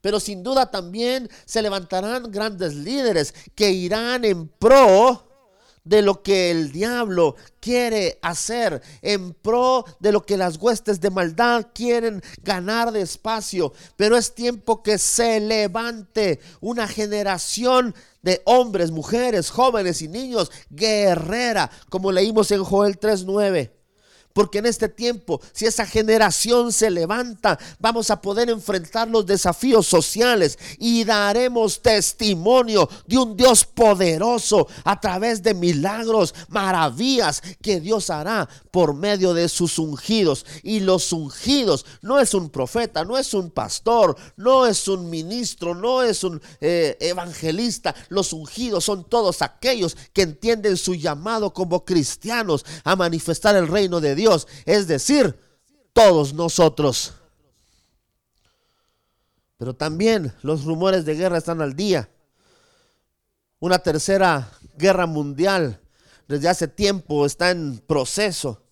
Pero 0.00 0.18
sin 0.18 0.42
duda 0.42 0.68
también 0.68 1.30
se 1.44 1.62
levantarán 1.62 2.32
grandes 2.32 2.74
líderes 2.74 3.32
que 3.54 3.70
irán 3.70 4.24
en 4.24 4.48
pro 4.48 5.28
de 5.84 6.02
lo 6.02 6.22
que 6.22 6.50
el 6.50 6.72
diablo 6.72 7.36
quiere 7.60 8.18
hacer, 8.22 8.82
en 9.02 9.34
pro 9.34 9.84
de 10.00 10.12
lo 10.12 10.24
que 10.24 10.36
las 10.36 10.56
huestes 10.56 11.00
de 11.00 11.10
maldad 11.10 11.68
quieren 11.74 12.22
ganar 12.42 12.90
de 12.90 13.02
espacio. 13.02 13.72
Pero 13.96 14.16
es 14.16 14.34
tiempo 14.34 14.82
que 14.82 14.98
se 14.98 15.40
levante 15.40 16.40
una 16.60 16.88
generación 16.88 17.94
de 18.22 18.40
hombres, 18.46 18.90
mujeres, 18.90 19.50
jóvenes 19.50 20.00
y 20.00 20.08
niños 20.08 20.50
guerrera, 20.70 21.70
como 21.90 22.10
leímos 22.10 22.50
en 22.50 22.64
Joel 22.64 22.98
3.9. 22.98 23.83
Porque 24.34 24.58
en 24.58 24.66
este 24.66 24.88
tiempo, 24.88 25.40
si 25.52 25.64
esa 25.64 25.86
generación 25.86 26.72
se 26.72 26.90
levanta, 26.90 27.56
vamos 27.78 28.10
a 28.10 28.20
poder 28.20 28.50
enfrentar 28.50 29.06
los 29.06 29.24
desafíos 29.24 29.86
sociales 29.86 30.58
y 30.80 31.04
daremos 31.04 31.80
testimonio 31.80 32.88
de 33.06 33.16
un 33.16 33.36
Dios 33.36 33.64
poderoso 33.64 34.66
a 34.82 35.00
través 35.00 35.40
de 35.40 35.54
milagros, 35.54 36.34
maravillas 36.48 37.40
que 37.62 37.78
Dios 37.78 38.10
hará 38.10 38.48
por 38.72 38.92
medio 38.92 39.34
de 39.34 39.48
sus 39.48 39.78
ungidos. 39.78 40.44
Y 40.64 40.80
los 40.80 41.12
ungidos 41.12 41.86
no 42.02 42.18
es 42.18 42.34
un 42.34 42.50
profeta, 42.50 43.04
no 43.04 43.16
es 43.16 43.34
un 43.34 43.52
pastor, 43.52 44.16
no 44.36 44.66
es 44.66 44.88
un 44.88 45.08
ministro, 45.08 45.76
no 45.76 46.02
es 46.02 46.24
un 46.24 46.42
eh, 46.60 46.96
evangelista. 46.98 47.94
Los 48.08 48.32
ungidos 48.32 48.84
son 48.84 49.04
todos 49.04 49.42
aquellos 49.42 49.96
que 50.12 50.22
entienden 50.22 50.76
su 50.76 50.96
llamado 50.96 51.54
como 51.54 51.84
cristianos 51.84 52.64
a 52.82 52.96
manifestar 52.96 53.54
el 53.54 53.68
reino 53.68 54.00
de 54.00 54.16
Dios 54.16 54.23
es 54.64 54.86
decir, 54.86 55.38
todos 55.92 56.34
nosotros. 56.34 57.14
Pero 59.56 59.74
también 59.74 60.32
los 60.42 60.64
rumores 60.64 61.04
de 61.04 61.14
guerra 61.14 61.38
están 61.38 61.62
al 61.62 61.74
día. 61.74 62.08
Una 63.60 63.78
tercera 63.78 64.50
guerra 64.76 65.06
mundial 65.06 65.80
desde 66.28 66.48
hace 66.48 66.68
tiempo 66.68 67.24
está 67.24 67.50
en 67.50 67.78
proceso. 67.78 68.62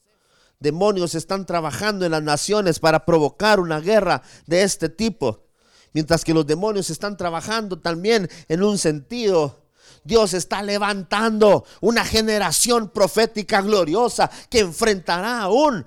Demonios 0.58 1.14
están 1.14 1.46
trabajando 1.46 2.04
en 2.04 2.12
las 2.12 2.22
naciones 2.22 2.78
para 2.78 3.04
provocar 3.04 3.60
una 3.60 3.80
guerra 3.80 4.22
de 4.46 4.62
este 4.62 4.88
tipo. 4.88 5.46
Mientras 5.92 6.24
que 6.24 6.34
los 6.34 6.46
demonios 6.46 6.90
están 6.90 7.16
trabajando 7.16 7.78
también 7.78 8.28
en 8.48 8.62
un 8.62 8.78
sentido 8.78 9.61
Dios 10.04 10.34
está 10.34 10.62
levantando 10.62 11.64
una 11.80 12.04
generación 12.04 12.90
profética 12.90 13.60
gloriosa 13.60 14.30
que 14.50 14.60
enfrentará 14.60 15.40
aún 15.40 15.86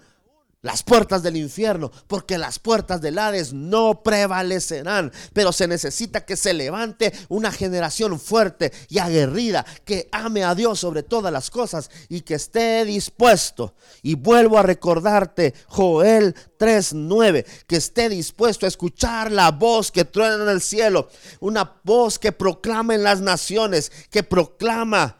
las 0.65 0.81
puertas 0.81 1.21
del 1.21 1.37
infierno, 1.37 1.91
porque 2.07 2.39
las 2.39 2.57
puertas 2.57 2.99
del 2.99 3.19
Hades 3.19 3.53
no 3.53 4.01
prevalecerán, 4.01 5.11
pero 5.31 5.51
se 5.51 5.67
necesita 5.67 6.25
que 6.25 6.35
se 6.35 6.55
levante 6.55 7.13
una 7.29 7.51
generación 7.51 8.19
fuerte 8.19 8.73
y 8.89 8.97
aguerrida, 8.97 9.63
que 9.85 10.09
ame 10.11 10.43
a 10.43 10.55
Dios 10.55 10.79
sobre 10.79 11.03
todas 11.03 11.31
las 11.31 11.51
cosas 11.51 11.91
y 12.09 12.21
que 12.21 12.33
esté 12.33 12.83
dispuesto. 12.83 13.75
Y 14.01 14.15
vuelvo 14.15 14.57
a 14.57 14.63
recordarte, 14.63 15.53
Joel 15.67 16.33
3:9, 16.57 17.45
que 17.67 17.75
esté 17.75 18.09
dispuesto 18.09 18.65
a 18.65 18.69
escuchar 18.69 19.31
la 19.31 19.51
voz 19.51 19.91
que 19.91 20.03
truena 20.03 20.45
en 20.45 20.49
el 20.49 20.61
cielo, 20.61 21.09
una 21.41 21.79
voz 21.83 22.17
que 22.17 22.31
proclama 22.31 22.95
en 22.95 23.03
las 23.03 23.21
naciones, 23.21 23.91
que 24.09 24.23
proclama 24.23 25.19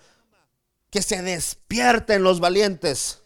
que 0.90 1.04
se 1.04 1.22
despierten 1.22 2.24
los 2.24 2.40
valientes, 2.40 3.20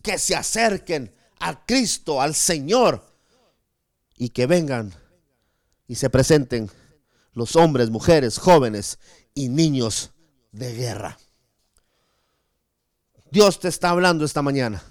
que 0.00 0.16
se 0.18 0.34
acerquen 0.34 1.14
a 1.38 1.64
Cristo, 1.64 2.20
al 2.20 2.34
Señor, 2.34 3.04
y 4.16 4.30
que 4.30 4.46
vengan 4.46 4.94
y 5.86 5.94
se 5.94 6.10
presenten 6.10 6.70
los 7.32 7.54
hombres, 7.56 7.90
mujeres, 7.90 8.38
jóvenes 8.38 8.98
y 9.34 9.48
niños 9.48 10.10
de 10.52 10.74
guerra. 10.74 11.18
Dios 13.30 13.60
te 13.60 13.68
está 13.68 13.90
hablando 13.90 14.24
esta 14.24 14.42
mañana. 14.42 14.82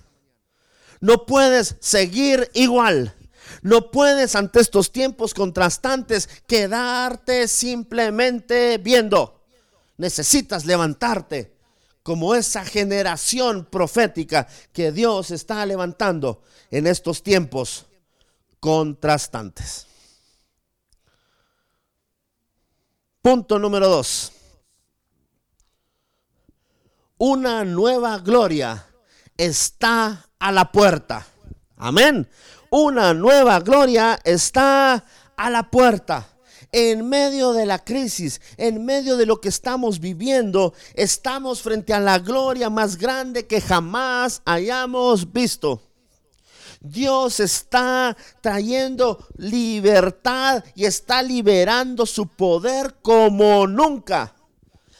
No 0.99 1.25
puedes 1.25 1.75
seguir 1.79 2.49
igual. 2.53 3.15
No 3.61 3.89
puedes 3.91 4.35
ante 4.35 4.59
estos 4.59 4.91
tiempos 4.91 5.33
contrastantes 5.33 6.29
quedarte 6.47 7.47
simplemente 7.47 8.77
viendo. 8.77 9.43
Necesitas 9.97 10.65
levantarte 10.65 11.54
como 12.05 12.35
esa 12.35 12.63
generación 12.63 13.65
profética 13.65 14.47
que 14.71 14.91
Dios 14.91 15.31
está 15.31 15.65
levantando 15.65 16.43
en 16.69 16.85
estos 16.85 17.24
tiempos 17.24 17.88
contrastantes. 18.59 19.88
Punto 23.24 23.57
número 23.57 23.89
dos. 23.89 24.31
una 27.17 27.65
nueva 27.65 28.19
gloria 28.19 28.85
está 29.35 30.27
a 30.38 30.51
la 30.51 30.71
puerta. 30.71 31.25
Amén. 31.75 32.29
Una 32.69 33.15
nueva 33.15 33.59
gloria 33.62 34.19
está 34.24 35.03
a 35.35 35.50
la 35.50 35.71
puerta. 35.71 36.27
En 36.72 37.07
medio 37.07 37.53
de 37.53 37.65
la 37.65 37.79
crisis, 37.79 38.41
en 38.57 38.86
medio 38.86 39.17
de 39.17 39.25
lo 39.25 39.39
que 39.39 39.50
estamos 39.50 40.00
viviendo, 40.00 40.74
estamos 40.93 41.62
frente 41.62 41.93
a 41.93 42.00
la 42.00 42.19
gloria 42.19 42.69
más 42.69 42.98
grande 42.98 43.48
que 43.48 43.62
jamás 43.62 44.41
hayamos 44.45 45.31
visto. 45.31 45.81
Dios 46.81 47.39
está 47.39 48.15
trayendo 48.41 49.27
libertad 49.38 50.63
y 50.75 50.86
está 50.86 51.24
liberando 51.24 52.05
su 52.05 52.27
poder 52.27 52.95
como 53.01 53.65
nunca. 53.65 54.36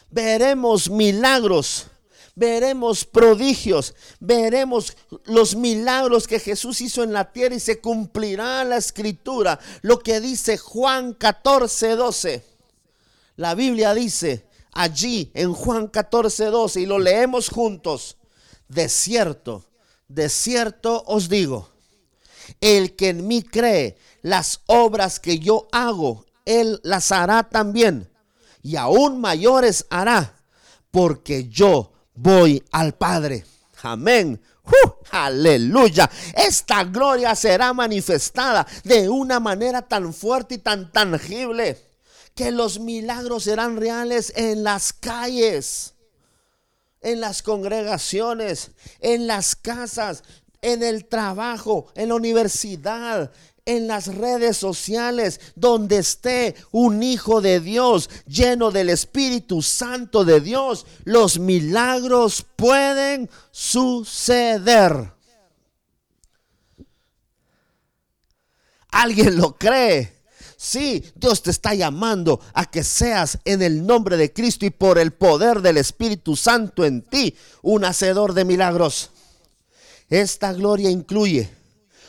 Veremos 0.10 0.90
milagros, 0.90 1.88
veremos 2.36 3.06
prodigios, 3.06 3.96
veremos 4.20 4.96
los 5.26 5.56
milagros 5.56 6.28
que 6.28 6.40
Jesús 6.40 6.82
hizo 6.82 7.02
en 7.04 7.14
la 7.14 7.32
tierra 7.32 7.56
y 7.56 7.60
se 7.60 7.80
cumplirá 7.80 8.64
la 8.64 8.78
escritura, 8.78 9.60
lo 9.82 10.00
que 10.00 10.20
dice 10.20 10.58
Juan 10.58 11.14
14, 11.14 11.96
12. 11.96 12.46
La 13.38 13.56
Biblia 13.56 13.94
dice 13.94 14.46
allí 14.72 15.32
en 15.34 15.54
Juan 15.54 15.88
14, 15.88 16.46
12 16.46 16.82
y 16.82 16.86
lo 16.86 17.00
leemos 17.00 17.50
juntos. 17.50 18.18
De 18.68 18.90
cierto, 18.90 19.66
de 20.08 20.30
cierto 20.30 21.04
os 21.08 21.30
digo 21.30 21.70
el 22.62 22.96
que 22.96 23.10
en 23.10 23.28
mí 23.28 23.42
cree, 23.42 23.98
las 24.22 24.62
obras 24.68 25.20
que 25.20 25.40
yo 25.40 25.68
hago, 25.72 26.26
él 26.46 26.80
las 26.84 27.12
hará 27.12 27.50
también. 27.50 28.12
Y 28.62 28.76
aún 28.76 29.20
mayores 29.22 29.86
hará, 29.90 30.44
porque 30.92 31.48
yo 31.48 31.95
voy 32.16 32.64
al 32.72 32.94
Padre. 32.94 33.46
Amén. 33.84 34.42
aleluya. 35.12 36.10
Esta 36.36 36.84
gloria 36.84 37.36
será 37.36 37.74
manifestada 37.74 38.66
de 38.84 39.10
una 39.10 39.40
manera 39.40 39.82
tan 39.82 40.14
fuerte 40.14 40.56
y 40.56 40.58
tan 40.58 40.92
tangible 40.92 41.80
que 42.34 42.52
los 42.52 42.80
milagros 42.80 43.44
serán 43.44 43.78
reales 43.78 44.34
en 44.36 44.64
las 44.64 44.92
calles, 44.92 45.94
en 47.02 47.22
las 47.22 47.44
congregaciones, 47.44 48.72
en 49.00 49.28
las 49.28 49.56
casas 49.56 50.24
en 50.66 50.82
el 50.82 51.06
trabajo, 51.06 51.92
en 51.94 52.10
la 52.10 52.16
universidad, 52.16 53.32
en 53.66 53.88
las 53.88 54.08
redes 54.08 54.58
sociales, 54.58 55.42
donde 55.56 55.98
esté 55.98 56.56
un 56.72 57.02
hijo 57.02 57.42
de 57.42 57.60
Dios 57.60 58.10
lleno 58.28 58.72
del 58.72 58.90
Espíritu 58.90 59.62
Santo 59.62 60.24
de 60.24 60.40
Dios, 60.40 60.86
los 61.04 61.40
milagros 61.40 62.46
pueden 62.56 63.30
suceder. 63.52 65.12
¿Alguien 68.90 69.36
lo 69.36 69.58
cree? 69.58 70.16
Sí, 70.58 71.04
Dios 71.16 71.44
te 71.44 71.52
está 71.52 71.74
llamando 71.74 72.40
a 72.54 72.66
que 72.66 72.84
seas 72.84 73.40
en 73.44 73.62
el 73.62 73.86
nombre 73.86 74.16
de 74.16 74.32
Cristo 74.32 74.66
y 74.66 74.70
por 74.70 74.98
el 74.98 75.12
poder 75.12 75.62
del 75.62 75.78
Espíritu 75.78 76.36
Santo 76.36 76.86
en 76.86 77.02
ti 77.02 77.36
un 77.62 77.84
hacedor 77.84 78.34
de 78.34 78.46
milagros. 78.46 79.10
Esta 80.10 80.54
gloria 80.54 80.90
incluye 80.90 81.50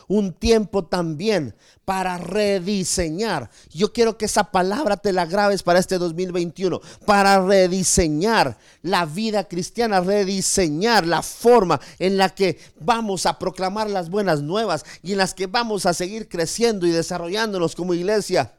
un 0.09 0.33
tiempo 0.33 0.85
también 0.85 1.55
para 1.85 2.19
rediseñar. 2.19 3.49
Yo 3.71 3.93
quiero 3.93 4.19
que 4.19 4.25
esa 4.25 4.45
palabra 4.45 4.97
te 4.97 5.13
la 5.13 5.27
grabes 5.27 5.63
para 5.63 5.79
este 5.79 5.99
2021, 5.99 6.81
para 7.07 7.45
rediseñar 7.45 8.59
la 8.83 9.07
vida 9.07 9.45
cristiana, 9.45 10.01
rediseñar 10.01 11.07
la 11.07 11.23
forma 11.23 11.81
en 11.99 12.17
la 12.17 12.31
que 12.31 12.59
vamos 12.81 13.27
a 13.27 13.39
proclamar 13.39 13.89
las 13.89 14.11
buenas 14.11 14.43
nuevas 14.43 14.85
y 15.03 15.13
en 15.13 15.19
las 15.19 15.35
que 15.35 15.47
vamos 15.47 15.87
a 15.87 15.95
seguir 15.95 16.29
creciendo 16.29 16.87
y 16.87 16.91
desarrollándonos 16.91 17.77
como 17.77 17.95
iglesia 17.95 18.53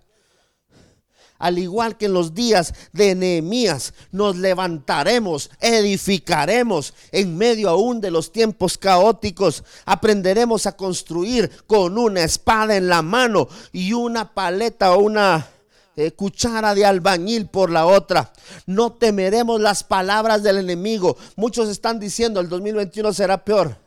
al 1.39 1.60
igual 1.60 1.97
que 1.97 2.06
en 2.06 2.13
los 2.13 2.34
días 2.34 2.73
de 2.93 3.15
Nehemías, 3.15 3.93
nos 4.12 4.36
levantaremos, 4.36 5.50
edificaremos 5.60 6.93
en 7.12 7.38
medio 7.38 7.69
aún 7.69 8.02
de 8.02 8.12
los 8.12 8.32
tiempos 8.32 8.78
caóticos. 8.78 9.63
Aprenderemos 9.86 10.65
a 10.65 10.76
construir 10.76 11.52
con 11.67 11.97
una 11.97 12.23
espada 12.23 12.76
en 12.76 12.88
la 12.88 13.02
mano 13.02 13.47
y 13.71 13.93
una 13.93 14.34
paleta 14.34 14.93
o 14.93 15.00
una 15.00 15.47
eh, 15.95 16.12
cuchara 16.12 16.76
de 16.76 16.86
albañil 16.86 17.47
por 17.47 17.71
la 17.71 17.88
otra. 17.88 18.32
No 18.65 18.93
temeremos 18.93 19.60
las 19.60 19.84
palabras 19.84 20.43
del 20.43 20.58
enemigo. 20.58 21.17
Muchos 21.36 21.69
están 21.69 22.00
diciendo 22.00 22.39
el 22.39 22.50
2021 22.50 23.13
será 23.13 23.43
peor. 23.43 23.78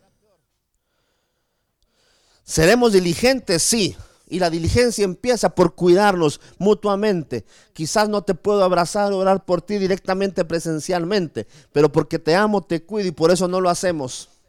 ¿Seremos 2.45 2.93
diligentes? 2.93 3.63
Sí. 3.63 3.97
Y 4.31 4.39
la 4.39 4.49
diligencia 4.49 5.05
empieza 5.05 5.51
por 5.51 5.75
cuidarnos 5.75 6.41
mutuamente. 6.59 7.45
Quizás 7.75 8.09
no 8.09 8.23
te 8.23 8.35
puedo 8.35 8.65
abrazar 8.65 9.13
orar 9.13 9.45
por 9.45 9.61
ti 9.61 9.77
directamente 9.79 10.45
presencialmente, 10.45 11.47
pero 11.73 11.93
porque 11.93 12.19
te 12.19 12.35
amo, 12.35 12.63
te 12.63 12.83
cuido 12.83 13.09
y 13.09 13.13
por 13.13 13.31
eso 13.31 13.49
no 13.49 13.61
lo 13.61 13.69
hacemos. 13.69 14.40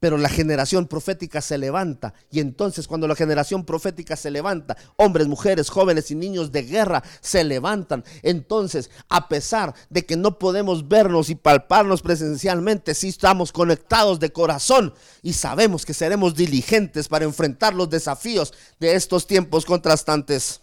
Pero 0.00 0.16
la 0.16 0.28
generación 0.28 0.86
profética 0.86 1.40
se 1.40 1.58
levanta. 1.58 2.14
Y 2.30 2.38
entonces 2.40 2.86
cuando 2.86 3.08
la 3.08 3.16
generación 3.16 3.64
profética 3.64 4.16
se 4.16 4.30
levanta, 4.30 4.76
hombres, 4.96 5.26
mujeres, 5.26 5.70
jóvenes 5.70 6.10
y 6.10 6.14
niños 6.14 6.52
de 6.52 6.62
guerra 6.62 7.02
se 7.20 7.42
levantan. 7.42 8.04
Entonces, 8.22 8.90
a 9.08 9.28
pesar 9.28 9.74
de 9.90 10.06
que 10.06 10.16
no 10.16 10.38
podemos 10.38 10.86
vernos 10.86 11.30
y 11.30 11.34
palparnos 11.34 12.02
presencialmente, 12.02 12.94
sí 12.94 13.08
estamos 13.08 13.50
conectados 13.50 14.20
de 14.20 14.32
corazón 14.32 14.94
y 15.22 15.32
sabemos 15.32 15.84
que 15.84 15.94
seremos 15.94 16.34
diligentes 16.34 17.08
para 17.08 17.24
enfrentar 17.24 17.74
los 17.74 17.90
desafíos 17.90 18.54
de 18.78 18.94
estos 18.94 19.26
tiempos 19.26 19.64
contrastantes. 19.64 20.60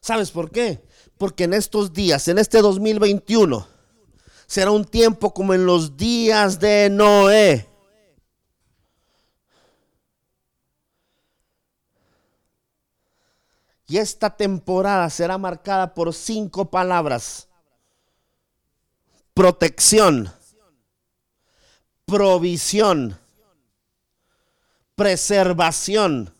¿Sabes 0.00 0.30
por 0.30 0.50
qué? 0.50 0.82
Porque 1.16 1.44
en 1.44 1.54
estos 1.54 1.92
días, 1.92 2.28
en 2.28 2.38
este 2.38 2.60
2021, 2.60 3.73
será 4.46 4.70
un 4.70 4.84
tiempo 4.84 5.32
como 5.32 5.54
en 5.54 5.66
los 5.66 5.96
días 5.96 6.58
de 6.58 6.88
Noé. 6.90 7.68
Y 13.86 13.98
esta 13.98 14.34
temporada 14.36 15.10
será 15.10 15.36
marcada 15.38 15.92
por 15.94 16.14
cinco 16.14 16.70
palabras. 16.70 17.48
Protección, 19.34 20.32
provisión, 22.06 23.18
preservación, 24.94 26.32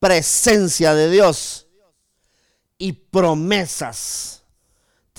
presencia 0.00 0.94
de 0.94 1.10
Dios 1.10 1.66
y 2.78 2.92
promesas. 2.92 4.37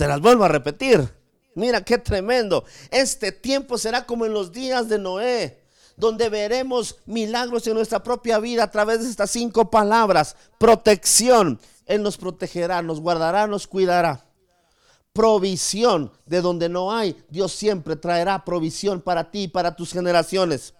Te 0.00 0.08
las 0.08 0.22
vuelvo 0.22 0.44
a 0.44 0.48
repetir. 0.48 1.12
Mira 1.54 1.84
qué 1.84 1.98
tremendo. 1.98 2.64
Este 2.90 3.32
tiempo 3.32 3.76
será 3.76 4.06
como 4.06 4.24
en 4.24 4.32
los 4.32 4.50
días 4.50 4.88
de 4.88 4.98
Noé, 4.98 5.62
donde 5.94 6.30
veremos 6.30 6.96
milagros 7.04 7.66
en 7.66 7.74
nuestra 7.74 8.02
propia 8.02 8.38
vida 8.38 8.62
a 8.62 8.70
través 8.70 9.02
de 9.02 9.10
estas 9.10 9.30
cinco 9.30 9.70
palabras. 9.70 10.36
Protección. 10.56 11.60
Él 11.84 12.02
nos 12.02 12.16
protegerá, 12.16 12.80
nos 12.80 12.98
guardará, 12.98 13.46
nos 13.46 13.66
cuidará. 13.66 14.24
Provisión. 15.12 16.10
De 16.24 16.40
donde 16.40 16.70
no 16.70 16.96
hay, 16.96 17.22
Dios 17.28 17.52
siempre 17.52 17.94
traerá 17.94 18.42
provisión 18.42 19.02
para 19.02 19.30
ti 19.30 19.42
y 19.42 19.48
para 19.48 19.76
tus 19.76 19.92
generaciones. 19.92 20.72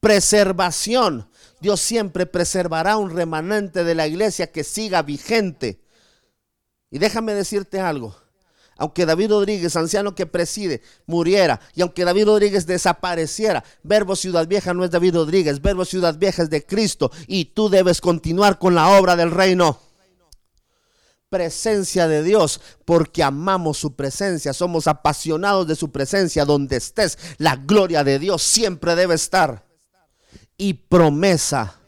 Preservación. 0.00 1.30
Dios 1.60 1.78
siempre 1.78 2.26
preservará 2.26 2.96
un 2.96 3.10
remanente 3.10 3.84
de 3.84 3.94
la 3.94 4.08
iglesia 4.08 4.50
que 4.50 4.64
siga 4.64 5.02
vigente. 5.02 5.84
Y 6.90 6.98
déjame 6.98 7.32
decirte 7.32 7.78
algo 7.78 8.19
aunque 8.80 9.04
David 9.04 9.28
Rodríguez, 9.28 9.76
anciano 9.76 10.14
que 10.14 10.24
preside, 10.24 10.80
muriera, 11.04 11.60
y 11.74 11.82
aunque 11.82 12.02
David 12.02 12.24
Rodríguez 12.24 12.66
desapareciera, 12.66 13.62
Verbo 13.82 14.16
Ciudad 14.16 14.48
Vieja 14.48 14.72
no 14.72 14.84
es 14.84 14.90
David 14.90 15.16
Rodríguez, 15.16 15.60
Verbo 15.60 15.84
Ciudad 15.84 16.16
Vieja 16.18 16.42
es 16.42 16.48
de 16.48 16.64
Cristo, 16.64 17.12
y 17.26 17.44
tú 17.44 17.68
debes 17.68 18.00
continuar 18.00 18.58
con 18.58 18.74
la 18.74 18.88
obra 18.98 19.16
del 19.16 19.32
reino. 19.32 19.78
Presencia 21.28 22.08
de 22.08 22.22
Dios, 22.22 22.62
porque 22.86 23.22
amamos 23.22 23.76
su 23.76 23.94
presencia, 23.94 24.54
somos 24.54 24.86
apasionados 24.86 25.66
de 25.66 25.76
su 25.76 25.92
presencia, 25.92 26.46
donde 26.46 26.76
estés, 26.76 27.18
la 27.36 27.56
gloria 27.56 28.02
de 28.02 28.18
Dios 28.18 28.42
siempre 28.42 28.96
debe 28.96 29.14
estar. 29.14 29.66
Y 30.56 30.72
promesa, 30.72 31.78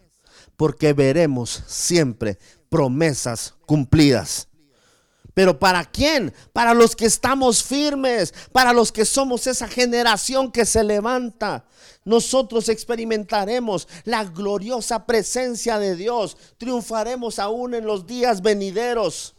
porque 0.58 0.92
veremos 0.92 1.62
siempre 1.66 2.38
promesas 2.68 3.54
cumplidas. 3.64 4.48
Pero 5.34 5.58
¿para 5.58 5.84
quién? 5.84 6.32
Para 6.52 6.74
los 6.74 6.94
que 6.94 7.06
estamos 7.06 7.62
firmes, 7.62 8.34
para 8.52 8.72
los 8.72 8.92
que 8.92 9.04
somos 9.04 9.46
esa 9.46 9.66
generación 9.66 10.52
que 10.52 10.66
se 10.66 10.84
levanta. 10.84 11.64
Nosotros 12.04 12.68
experimentaremos 12.68 13.88
la 14.04 14.24
gloriosa 14.24 15.06
presencia 15.06 15.78
de 15.78 15.96
Dios. 15.96 16.36
Triunfaremos 16.58 17.38
aún 17.38 17.74
en 17.74 17.86
los 17.86 18.06
días 18.06 18.42
venideros. 18.42 19.34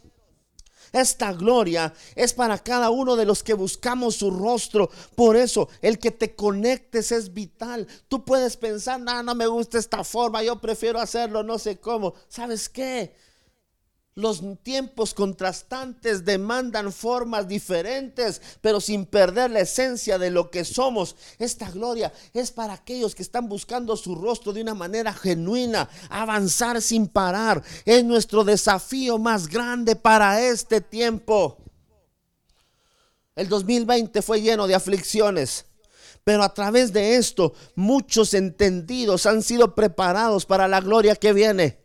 Esta 0.94 1.32
gloria 1.32 1.92
es 2.14 2.32
para 2.32 2.56
cada 2.56 2.90
uno 2.90 3.16
de 3.16 3.26
los 3.26 3.42
que 3.42 3.54
buscamos 3.54 4.14
su 4.14 4.30
rostro. 4.30 4.88
Por 5.16 5.36
eso, 5.36 5.68
el 5.82 5.98
que 5.98 6.12
te 6.12 6.36
conectes 6.36 7.10
es 7.10 7.34
vital. 7.34 7.86
Tú 8.06 8.24
puedes 8.24 8.56
pensar, 8.56 9.00
no, 9.00 9.22
no 9.24 9.34
me 9.34 9.48
gusta 9.48 9.78
esta 9.78 10.04
forma, 10.04 10.44
yo 10.44 10.60
prefiero 10.60 11.00
hacerlo, 11.00 11.42
no 11.42 11.58
sé 11.58 11.78
cómo. 11.78 12.14
¿Sabes 12.28 12.68
qué? 12.68 13.12
Los 14.16 14.42
tiempos 14.62 15.12
contrastantes 15.12 16.24
demandan 16.24 16.92
formas 16.92 17.48
diferentes, 17.48 18.40
pero 18.60 18.80
sin 18.80 19.06
perder 19.06 19.50
la 19.50 19.60
esencia 19.60 20.18
de 20.18 20.30
lo 20.30 20.52
que 20.52 20.64
somos. 20.64 21.16
Esta 21.40 21.68
gloria 21.68 22.12
es 22.32 22.52
para 22.52 22.74
aquellos 22.74 23.16
que 23.16 23.24
están 23.24 23.48
buscando 23.48 23.96
su 23.96 24.14
rostro 24.14 24.52
de 24.52 24.62
una 24.62 24.74
manera 24.74 25.12
genuina, 25.12 25.88
avanzar 26.10 26.80
sin 26.80 27.08
parar. 27.08 27.60
Es 27.84 28.04
nuestro 28.04 28.44
desafío 28.44 29.18
más 29.18 29.48
grande 29.48 29.96
para 29.96 30.40
este 30.46 30.80
tiempo. 30.80 31.58
El 33.34 33.48
2020 33.48 34.22
fue 34.22 34.40
lleno 34.40 34.68
de 34.68 34.76
aflicciones. 34.76 35.64
Pero 36.22 36.44
a 36.44 36.54
través 36.54 36.92
de 36.92 37.16
esto, 37.16 37.52
muchos 37.74 38.32
entendidos 38.32 39.26
han 39.26 39.42
sido 39.42 39.74
preparados 39.74 40.46
para 40.46 40.68
la 40.68 40.80
gloria 40.80 41.16
que 41.16 41.32
viene. 41.32 41.83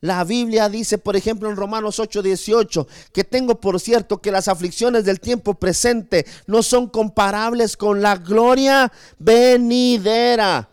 La 0.00 0.24
Biblia 0.24 0.70
dice, 0.70 0.96
por 0.96 1.14
ejemplo, 1.14 1.50
en 1.50 1.56
Romanos 1.56 1.98
8:18, 1.98 2.86
que 3.12 3.22
tengo 3.22 3.60
por 3.60 3.78
cierto 3.80 4.20
que 4.20 4.32
las 4.32 4.48
aflicciones 4.48 5.04
del 5.04 5.20
tiempo 5.20 5.54
presente 5.54 6.24
no 6.46 6.62
son 6.62 6.88
comparables 6.88 7.76
con 7.76 8.00
la 8.00 8.16
gloria 8.16 8.90
venidera. 9.18 10.70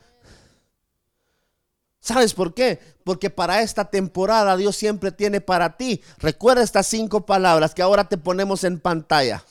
¿Sabes 1.99 2.33
por 2.33 2.53
qué? 2.53 2.79
Porque 3.03 3.29
para 3.29 3.61
esta 3.61 3.83
temporada 3.83 4.55
Dios 4.55 4.77
siempre 4.77 5.11
tiene 5.11 5.41
para 5.41 5.75
ti. 5.75 6.01
Recuerda 6.19 6.63
estas 6.63 6.87
cinco 6.87 7.25
palabras 7.25 7.73
que 7.73 7.81
ahora 7.81 8.07
te 8.07 8.17
ponemos 8.17 8.63
en 8.63 8.79
pantalla. 8.79 9.43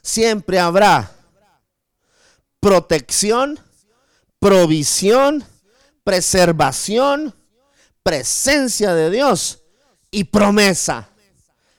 Siempre 0.00 0.60
habrá 0.60 1.10
protección, 2.60 3.58
provisión, 4.38 5.42
preservación, 6.04 7.34
presencia 8.02 8.94
de 8.94 9.10
Dios 9.10 9.62
y 10.10 10.24
promesa. 10.24 11.08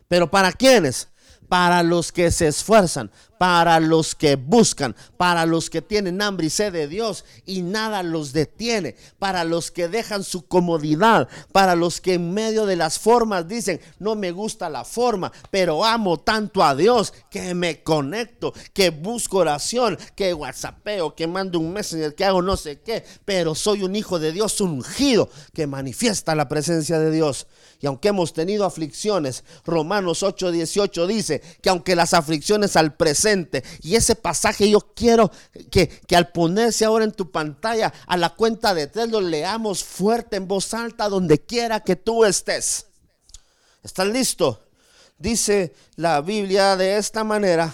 Pero 0.08 0.30
¿para 0.30 0.52
quiénes? 0.52 1.08
Para 1.48 1.84
los 1.84 2.12
que 2.12 2.32
se 2.32 2.48
esfuerzan, 2.48 3.12
para 3.42 3.80
los 3.80 4.14
que 4.14 4.36
buscan, 4.36 4.96
para 5.18 5.48
los 5.48 5.72
que 5.72 5.82
tienen 5.82 6.22
hambre 6.22 6.46
y 6.46 6.50
sed 6.52 6.72
de 6.72 6.88
Dios 6.88 7.26
y 7.44 7.64
nada 7.64 8.04
los 8.04 8.34
detiene, 8.34 8.96
para 9.18 9.46
los 9.46 9.72
que 9.72 9.88
dejan 9.88 10.24
su 10.24 10.46
comodidad, 10.46 11.28
para 11.52 11.74
los 11.74 12.02
que 12.02 12.14
en 12.14 12.36
medio 12.36 12.68
de 12.68 12.76
las 12.76 13.00
formas 13.00 13.48
dicen, 13.48 13.82
no 13.98 14.14
me 14.14 14.30
gusta 14.30 14.70
la 14.70 14.86
forma, 14.86 15.32
pero 15.50 15.84
amo 15.84 16.20
tanto 16.20 16.64
a 16.64 16.76
Dios 16.76 17.16
que 17.32 17.56
me 17.56 17.82
conecto, 17.82 18.54
que 18.74 18.92
busco 18.92 19.38
oración, 19.38 19.98
que 20.16 20.36
whatsappeo, 20.36 21.16
que 21.16 21.26
mando 21.26 21.58
un 21.58 21.74
messenger, 21.74 22.14
que 22.14 22.26
hago 22.26 22.44
no 22.44 22.56
sé 22.58 22.82
qué, 22.82 23.04
pero 23.26 23.56
soy 23.56 23.82
un 23.82 23.96
hijo 23.96 24.20
de 24.20 24.34
Dios 24.34 24.62
ungido 24.62 25.32
que 25.52 25.66
manifiesta 25.66 26.36
la 26.36 26.48
presencia 26.48 27.00
de 27.00 27.10
Dios. 27.10 27.48
Y 27.80 27.88
aunque 27.88 28.10
hemos 28.10 28.34
tenido 28.34 28.66
aflicciones, 28.66 29.44
Romanos 29.66 30.22
8:18 30.22 31.08
dice 31.08 31.42
que 31.64 31.72
aunque 31.72 31.96
las 31.96 32.14
aflicciones 32.14 32.76
al 32.76 32.94
presente 32.94 33.31
y 33.82 33.96
ese 33.96 34.16
pasaje 34.16 34.70
yo 34.70 34.80
quiero 34.96 35.32
que, 35.70 35.88
que 35.88 36.16
al 36.16 36.32
ponerse 36.32 36.86
ahora 36.86 37.06
en 37.06 37.12
tu 37.12 37.32
pantalla 37.32 37.94
a 38.08 38.18
la 38.18 38.30
cuenta 38.32 38.74
de 38.74 38.88
tres 38.88 39.10
lo 39.10 39.22
leamos 39.22 39.84
fuerte 39.84 40.38
en 40.38 40.48
voz 40.48 40.74
alta 40.74 41.10
donde 41.10 41.40
quiera 41.40 41.80
que 41.80 41.96
tú 41.96 42.26
estés. 42.26 42.88
¿Estás 43.84 44.08
listo? 44.08 44.60
Dice 45.18 45.74
la 45.96 46.22
Biblia 46.22 46.76
de 46.76 46.98
esta 46.98 47.24
manera. 47.24 47.74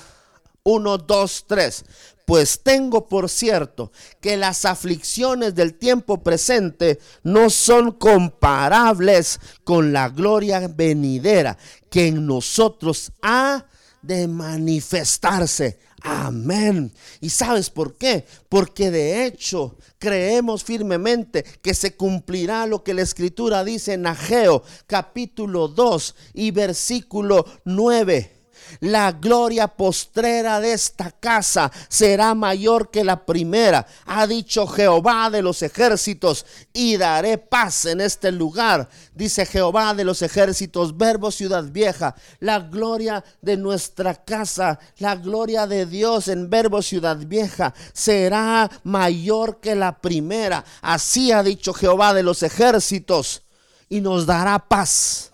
1, 0.64 0.98
2, 0.98 1.46
3. 1.48 1.86
Pues 2.26 2.60
tengo 2.62 3.08
por 3.08 3.30
cierto 3.30 3.94
que 4.20 4.36
las 4.36 4.66
aflicciones 4.66 5.56
del 5.56 5.76
tiempo 5.76 6.24
presente 6.24 7.00
no 7.24 7.50
son 7.50 7.94
comparables 7.94 9.40
con 9.64 9.94
la 9.94 10.10
gloria 10.10 10.68
venidera 10.68 11.58
que 11.90 12.08
en 12.08 12.26
nosotros 12.26 13.14
ha 13.22 13.66
de 14.08 14.28
manifestarse. 14.28 15.80
Amén. 16.02 16.94
¿Y 17.20 17.30
sabes 17.30 17.70
por 17.70 17.98
qué? 17.98 18.26
Porque 18.50 18.92
de 18.92 19.26
hecho 19.26 19.78
creemos 20.00 20.64
firmemente 20.64 21.44
que 21.62 21.74
se 21.74 21.96
cumplirá 21.96 22.66
lo 22.66 22.84
que 22.84 22.94
la 22.94 23.02
escritura 23.02 23.64
dice 23.64 23.94
en 23.94 24.08
Ageo 24.08 24.64
capítulo 24.86 25.68
2 25.68 26.16
y 26.34 26.52
versículo 26.52 27.46
9. 27.66 28.37
La 28.80 29.12
gloria 29.12 29.68
postrera 29.68 30.60
de 30.60 30.74
esta 30.74 31.12
casa 31.12 31.72
será 31.90 32.34
mayor 32.36 32.92
que 32.92 33.04
la 33.04 33.26
primera, 33.26 33.86
ha 34.06 34.28
dicho 34.28 34.68
Jehová 34.68 35.30
de 35.30 35.42
los 35.42 35.62
ejércitos, 35.64 36.46
y 36.74 36.98
daré 36.98 37.38
paz 37.38 37.86
en 37.86 38.02
este 38.02 38.32
lugar, 38.32 38.90
dice 39.14 39.46
Jehová 39.46 39.94
de 39.94 40.04
los 40.04 40.22
ejércitos, 40.22 40.98
verbo 40.98 41.32
ciudad 41.32 41.64
vieja, 41.66 42.16
la 42.40 42.60
gloria 42.60 43.24
de 43.42 43.58
nuestra 43.58 44.14
casa, 44.16 44.80
la 44.98 45.16
gloria 45.16 45.68
de 45.68 45.86
Dios 45.86 46.28
en 46.28 46.50
verbo 46.50 46.82
ciudad 46.82 47.18
vieja 47.18 47.74
será 47.94 48.70
mayor 48.84 49.60
que 49.60 49.76
la 49.76 50.00
primera, 50.00 50.64
así 50.82 51.32
ha 51.32 51.44
dicho 51.44 51.74
Jehová 51.74 52.14
de 52.14 52.24
los 52.24 52.44
ejércitos, 52.44 53.44
y 53.90 54.02
nos 54.02 54.26
dará 54.26 54.60
paz 54.60 55.32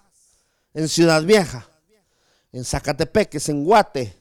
en 0.74 0.88
ciudad 0.88 1.24
vieja 1.24 1.68
en 2.54 2.64
Zacatepeques, 2.64 3.50
en 3.50 3.66
Guate, 3.66 4.16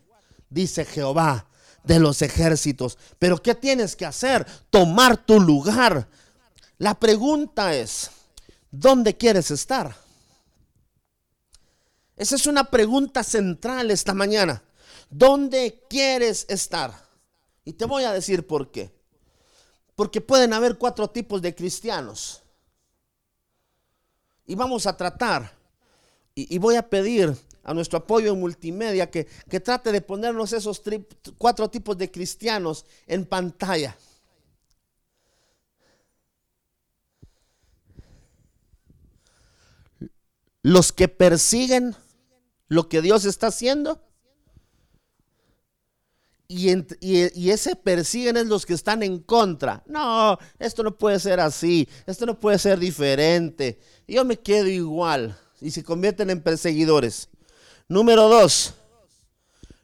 dice 0.50 0.84
Jehová 0.84 1.46
de 1.84 2.00
los 2.00 2.22
ejércitos. 2.22 2.98
Pero 3.18 3.40
¿qué 3.40 3.54
tienes 3.54 3.94
que 3.94 4.06
hacer? 4.06 4.44
Tomar 4.70 5.16
tu 5.16 5.38
lugar. 5.38 6.08
La 6.78 6.94
pregunta 6.94 7.74
es, 7.74 8.10
¿dónde 8.70 9.16
quieres 9.16 9.50
estar? 9.52 9.94
Esa 12.16 12.36
es 12.36 12.46
una 12.46 12.64
pregunta 12.64 13.22
central 13.22 13.90
esta 13.90 14.14
mañana. 14.14 14.62
¿Dónde 15.10 15.84
quieres 15.88 16.46
estar? 16.48 16.92
Y 17.64 17.74
te 17.74 17.84
voy 17.84 18.04
a 18.04 18.12
decir 18.12 18.46
por 18.46 18.70
qué. 18.70 18.90
Porque 19.94 20.20
pueden 20.20 20.52
haber 20.52 20.78
cuatro 20.78 21.10
tipos 21.10 21.42
de 21.42 21.54
cristianos. 21.54 22.42
Y 24.46 24.54
vamos 24.54 24.86
a 24.86 24.96
tratar. 24.96 25.52
Y, 26.34 26.56
voy 26.58 26.76
a 26.76 26.88
pedir 26.88 27.36
a 27.64 27.74
nuestro 27.74 27.98
apoyo 27.98 28.32
en 28.32 28.40
multimedia 28.40 29.10
que, 29.10 29.24
trate 29.60 29.92
de 29.92 30.00
ponernos 30.00 30.52
esos 30.52 30.82
cuatro 31.38 31.70
tipos 31.70 31.96
de 31.96 32.10
cristianos 32.10 32.84
en 33.06 33.24
pantalla. 33.24 33.96
Los 40.62 40.92
que 40.92 41.08
persiguen 41.08 41.96
lo 42.68 42.88
que 42.88 43.02
Dios 43.02 43.24
está 43.24 43.48
haciendo. 43.48 44.00
Y, 46.48 46.70
y, 47.00 47.50
ese 47.50 47.76
persiguen 47.76 48.36
es 48.36 48.46
los 48.46 48.66
que 48.66 48.74
están 48.74 49.02
en 49.02 49.18
contra. 49.20 49.82
No, 49.86 50.38
esto 50.58 50.82
no 50.82 50.96
puede 50.96 51.18
ser 51.18 51.40
así. 51.40 51.88
Esto 52.06 52.26
no 52.26 52.38
puede 52.38 52.58
ser 52.58 52.78
diferente. 52.78 53.80
Yo 54.06 54.24
me 54.24 54.38
quedo 54.38 54.68
igual. 54.68 55.36
Y 55.60 55.70
se 55.70 55.82
convierten 55.82 56.28
en 56.30 56.42
perseguidores. 56.42 57.28
Número 57.92 58.26
dos, 58.26 58.72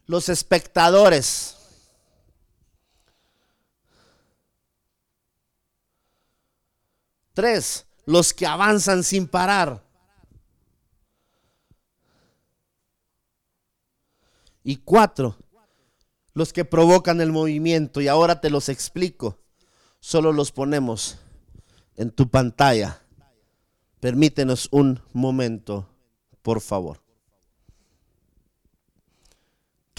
los 0.07 0.29
espectadores. 0.29 1.55
Tres, 7.35 7.85
los 8.07 8.33
que 8.33 8.47
avanzan 8.47 9.03
sin 9.03 9.27
parar. 9.27 9.83
Y 14.63 14.77
cuatro, 14.77 15.37
los 16.33 16.51
que 16.51 16.65
provocan 16.65 17.21
el 17.21 17.31
movimiento. 17.31 18.01
Y 18.01 18.07
ahora 18.07 18.41
te 18.41 18.49
los 18.49 18.69
explico. 18.69 19.37
Solo 19.99 20.33
los 20.33 20.51
ponemos 20.51 21.19
en 21.95 22.09
tu 22.09 22.27
pantalla. 22.27 23.03
Permítenos 23.99 24.67
un 24.71 24.99
momento, 25.13 25.87
por 26.41 26.59
favor. 26.59 27.07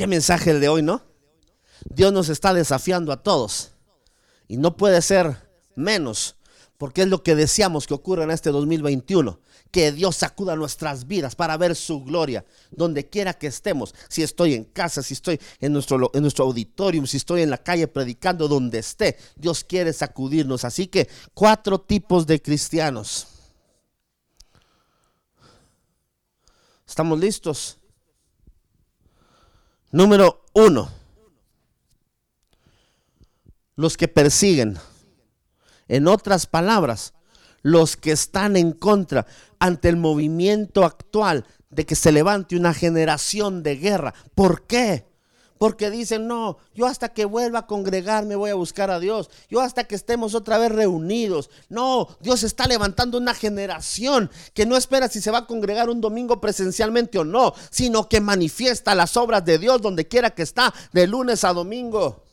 Qué 0.01 0.07
mensaje 0.07 0.53
el 0.53 0.63
de 0.63 0.69
hoy, 0.71 0.81
¿no? 0.81 1.03
Dios 1.85 2.11
nos 2.11 2.31
está 2.31 2.55
desafiando 2.55 3.13
a 3.13 3.23
todos. 3.23 3.73
Y 4.49 4.57
no 4.57 4.75
puede 4.79 5.03
ser 5.03 5.37
menos, 5.75 6.37
porque 6.79 7.03
es 7.03 7.09
lo 7.09 7.23
que 7.23 7.35
deseamos 7.35 7.87
que 7.87 7.93
ocurra 7.93 8.25
en 8.25 8.31
este 8.31 8.49
2021. 8.49 9.39
Que 9.71 9.93
Dios 9.93 10.17
sacuda 10.17 10.57
nuestras 10.57 11.07
vidas 11.07 11.37
para 11.37 11.59
ver 11.59 11.77
su 11.77 12.03
gloria, 12.03 12.47
donde 12.71 13.11
quiera 13.11 13.35
que 13.35 13.49
estemos. 13.49 13.95
Si 14.09 14.23
estoy 14.23 14.55
en 14.55 14.65
casa, 14.65 15.03
si 15.03 15.13
estoy 15.13 15.39
en 15.61 15.75
nuestro, 15.75 16.11
en 16.15 16.23
nuestro 16.23 16.47
auditorium, 16.47 17.07
si 17.07 17.19
estoy 17.19 17.43
en 17.43 17.51
la 17.51 17.59
calle 17.59 17.87
predicando, 17.87 18.49
donde 18.49 18.79
esté, 18.79 19.19
Dios 19.37 19.65
quiere 19.65 19.93
sacudirnos. 19.93 20.65
Así 20.65 20.87
que 20.87 21.11
cuatro 21.35 21.79
tipos 21.79 22.27
de 22.27 22.41
cristianos. 22.41 23.27
¿Estamos 26.87 27.21
listos? 27.21 27.80
Número 29.93 30.45
uno, 30.53 30.89
los 33.75 33.97
que 33.97 34.09
persiguen. 34.09 34.79
En 35.89 36.07
otras 36.07 36.47
palabras, 36.47 37.15
los 37.63 37.97
que 37.97 38.13
están 38.13 38.57
en 38.57 38.73
contra 38.73 39.27
ante 39.59 39.89
el 39.89 39.97
movimiento 39.97 40.85
actual 40.85 41.45
de 41.71 41.87
que 41.87 41.97
se 41.97 42.13
levante 42.13 42.57
una 42.57 42.73
generación 42.73 43.63
de 43.63 43.77
guerra. 43.77 44.15
¿Por 44.35 44.67
qué? 44.67 45.10
Porque 45.61 45.91
dicen, 45.91 46.27
no, 46.27 46.57
yo 46.75 46.87
hasta 46.87 47.11
que 47.11 47.27
vuelva 47.27 47.59
a 47.59 47.67
congregarme 47.67 48.35
voy 48.35 48.49
a 48.49 48.55
buscar 48.55 48.91
a 48.91 48.99
Dios. 48.99 49.29
Yo 49.51 49.61
hasta 49.61 49.85
que 49.85 49.95
estemos 49.95 50.35
otra 50.35 50.57
vez 50.57 50.73
reunidos. 50.73 51.51
No, 51.69 52.09
Dios 52.23 52.45
está 52.45 52.67
levantando 52.67 53.19
una 53.19 53.35
generación 53.35 54.31
que 54.55 54.65
no 54.65 54.75
espera 54.75 55.09
si 55.09 55.21
se 55.21 55.31
va 55.31 55.41
a 55.41 55.47
congregar 55.47 55.91
un 55.91 56.01
domingo 56.01 56.41
presencialmente 56.41 57.19
o 57.19 57.25
no, 57.25 57.53
sino 57.71 58.09
que 58.09 58.23
manifiesta 58.23 58.95
las 58.95 59.19
obras 59.19 59.45
de 59.45 59.59
Dios 59.59 59.83
donde 59.83 60.09
quiera 60.09 60.31
que 60.31 60.45
está, 60.45 60.73
de 60.95 61.07
lunes 61.07 61.45
a 61.45 61.53
domingo 61.53 62.25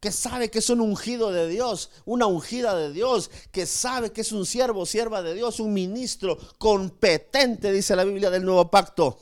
que 0.00 0.12
sabe 0.12 0.50
que 0.50 0.60
es 0.60 0.70
un 0.70 0.80
ungido 0.80 1.30
de 1.30 1.46
Dios, 1.46 1.90
una 2.06 2.26
ungida 2.26 2.74
de 2.74 2.90
Dios, 2.90 3.30
que 3.52 3.66
sabe 3.66 4.12
que 4.12 4.20
es 4.22 4.32
un 4.32 4.44
siervo, 4.44 4.84
sierva 4.86 5.22
de 5.22 5.34
Dios, 5.34 5.60
un 5.60 5.72
ministro 5.72 6.38
competente, 6.58 7.70
dice 7.70 7.96
la 7.96 8.04
Biblia 8.04 8.28
del 8.30 8.44
Nuevo 8.44 8.70
Pacto. 8.70 9.18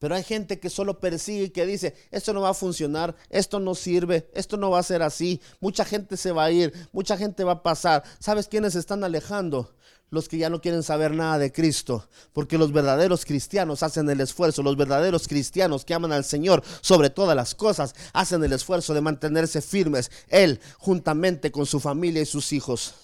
Pero 0.00 0.14
hay 0.14 0.24
gente 0.24 0.58
que 0.58 0.70
solo 0.70 0.98
persigue 0.98 1.44
y 1.44 1.50
que 1.50 1.66
dice, 1.66 1.94
esto 2.10 2.32
no 2.32 2.40
va 2.40 2.48
a 2.48 2.54
funcionar, 2.54 3.14
esto 3.28 3.60
no 3.60 3.74
sirve, 3.74 4.30
esto 4.32 4.56
no 4.56 4.70
va 4.70 4.78
a 4.78 4.82
ser 4.82 5.02
así, 5.02 5.42
mucha 5.60 5.84
gente 5.84 6.16
se 6.16 6.32
va 6.32 6.44
a 6.44 6.50
ir, 6.50 6.72
mucha 6.90 7.18
gente 7.18 7.44
va 7.44 7.52
a 7.52 7.62
pasar. 7.62 8.02
¿Sabes 8.18 8.48
quiénes 8.48 8.74
están 8.74 9.04
alejando? 9.04 9.70
los 10.08 10.28
que 10.28 10.38
ya 10.38 10.50
no 10.50 10.60
quieren 10.60 10.82
saber 10.82 11.12
nada 11.12 11.38
de 11.38 11.52
Cristo, 11.52 12.08
porque 12.32 12.58
los 12.58 12.72
verdaderos 12.72 13.24
cristianos 13.24 13.84
hacen 13.84 14.10
el 14.10 14.20
esfuerzo, 14.20 14.62
los 14.64 14.76
verdaderos 14.76 15.28
cristianos 15.28 15.84
que 15.84 15.94
aman 15.94 16.10
al 16.10 16.24
Señor 16.24 16.64
sobre 16.80 17.10
todas 17.10 17.36
las 17.36 17.54
cosas, 17.54 17.94
hacen 18.12 18.42
el 18.42 18.52
esfuerzo 18.52 18.92
de 18.92 19.02
mantenerse 19.02 19.62
firmes, 19.62 20.10
Él 20.26 20.60
juntamente 20.78 21.52
con 21.52 21.64
su 21.64 21.78
familia 21.78 22.22
y 22.22 22.26
sus 22.26 22.52
hijos. 22.52 22.94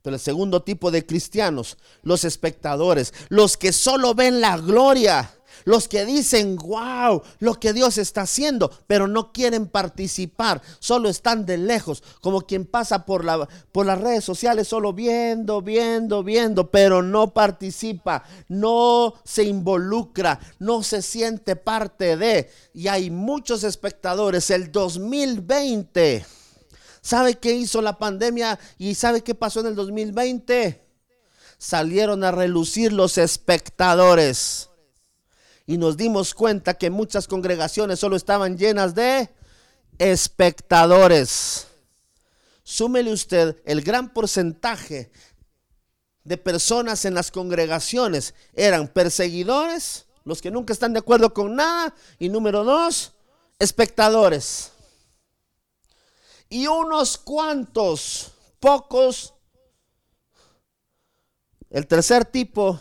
Pero 0.00 0.16
el 0.16 0.20
segundo 0.20 0.62
tipo 0.62 0.90
de 0.90 1.04
cristianos, 1.04 1.76
los 2.02 2.24
espectadores, 2.24 3.12
los 3.28 3.56
que 3.58 3.72
solo 3.72 4.14
ven 4.14 4.40
la 4.40 4.56
gloria, 4.56 5.30
los 5.64 5.88
que 5.88 6.04
dicen, 6.04 6.56
wow, 6.56 7.22
lo 7.38 7.54
que 7.54 7.72
Dios 7.72 7.98
está 7.98 8.22
haciendo, 8.22 8.70
pero 8.86 9.08
no 9.08 9.32
quieren 9.32 9.66
participar, 9.66 10.60
solo 10.78 11.08
están 11.08 11.46
de 11.46 11.58
lejos, 11.58 12.02
como 12.20 12.42
quien 12.42 12.66
pasa 12.66 13.04
por, 13.06 13.24
la, 13.24 13.48
por 13.72 13.86
las 13.86 14.00
redes 14.00 14.24
sociales, 14.24 14.68
solo 14.68 14.92
viendo, 14.92 15.62
viendo, 15.62 16.22
viendo, 16.22 16.70
pero 16.70 17.02
no 17.02 17.32
participa, 17.32 18.24
no 18.48 19.14
se 19.24 19.44
involucra, 19.44 20.38
no 20.58 20.82
se 20.82 21.02
siente 21.02 21.56
parte 21.56 22.16
de. 22.16 22.50
Y 22.74 22.88
hay 22.88 23.10
muchos 23.10 23.64
espectadores. 23.64 24.50
El 24.50 24.70
2020, 24.70 26.26
¿sabe 27.00 27.34
qué 27.34 27.52
hizo 27.52 27.80
la 27.80 27.98
pandemia 27.98 28.58
y 28.78 28.94
sabe 28.94 29.22
qué 29.22 29.34
pasó 29.34 29.60
en 29.60 29.66
el 29.66 29.74
2020? 29.74 30.82
Salieron 31.56 32.24
a 32.24 32.32
relucir 32.32 32.92
los 32.92 33.16
espectadores 33.16 34.68
y 35.66 35.78
nos 35.78 35.96
dimos 35.96 36.34
cuenta 36.34 36.74
que 36.74 36.90
muchas 36.90 37.26
congregaciones 37.26 37.98
solo 37.98 38.16
estaban 38.16 38.58
llenas 38.58 38.94
de 38.94 39.30
espectadores. 39.98 41.68
Súmele 42.62 43.12
usted 43.12 43.56
el 43.64 43.82
gran 43.82 44.12
porcentaje 44.12 45.10
de 46.24 46.38
personas 46.38 47.04
en 47.04 47.14
las 47.14 47.30
congregaciones 47.30 48.34
eran 48.54 48.88
perseguidores, 48.88 50.06
los 50.24 50.40
que 50.40 50.50
nunca 50.50 50.72
están 50.72 50.94
de 50.94 50.98
acuerdo 50.98 51.34
con 51.34 51.54
nada, 51.54 51.94
y 52.18 52.28
número 52.30 52.64
dos, 52.64 53.12
espectadores. 53.58 54.72
Y 56.48 56.66
unos 56.66 57.18
cuantos, 57.18 58.32
pocos, 58.60 59.34
el 61.70 61.86
tercer 61.86 62.24
tipo 62.24 62.80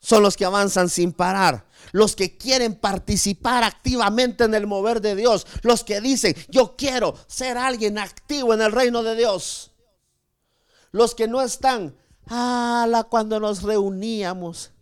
son 0.00 0.22
los 0.22 0.36
que 0.36 0.46
avanzan 0.46 0.88
sin 0.88 1.12
parar, 1.12 1.66
los 1.92 2.16
que 2.16 2.36
quieren 2.36 2.74
participar 2.74 3.62
activamente 3.62 4.44
en 4.44 4.54
el 4.54 4.66
mover 4.66 5.00
de 5.00 5.14
Dios, 5.14 5.46
los 5.62 5.84
que 5.84 6.00
dicen, 6.00 6.34
yo 6.48 6.74
quiero 6.76 7.14
ser 7.26 7.58
alguien 7.58 7.98
activo 7.98 8.54
en 8.54 8.62
el 8.62 8.72
reino 8.72 9.02
de 9.02 9.14
Dios. 9.14 9.72
Los 10.90 11.14
que 11.14 11.28
no 11.28 11.40
están, 11.42 11.96
ala, 12.26 13.04
cuando 13.04 13.38
nos 13.38 13.62
reuníamos, 13.62 14.72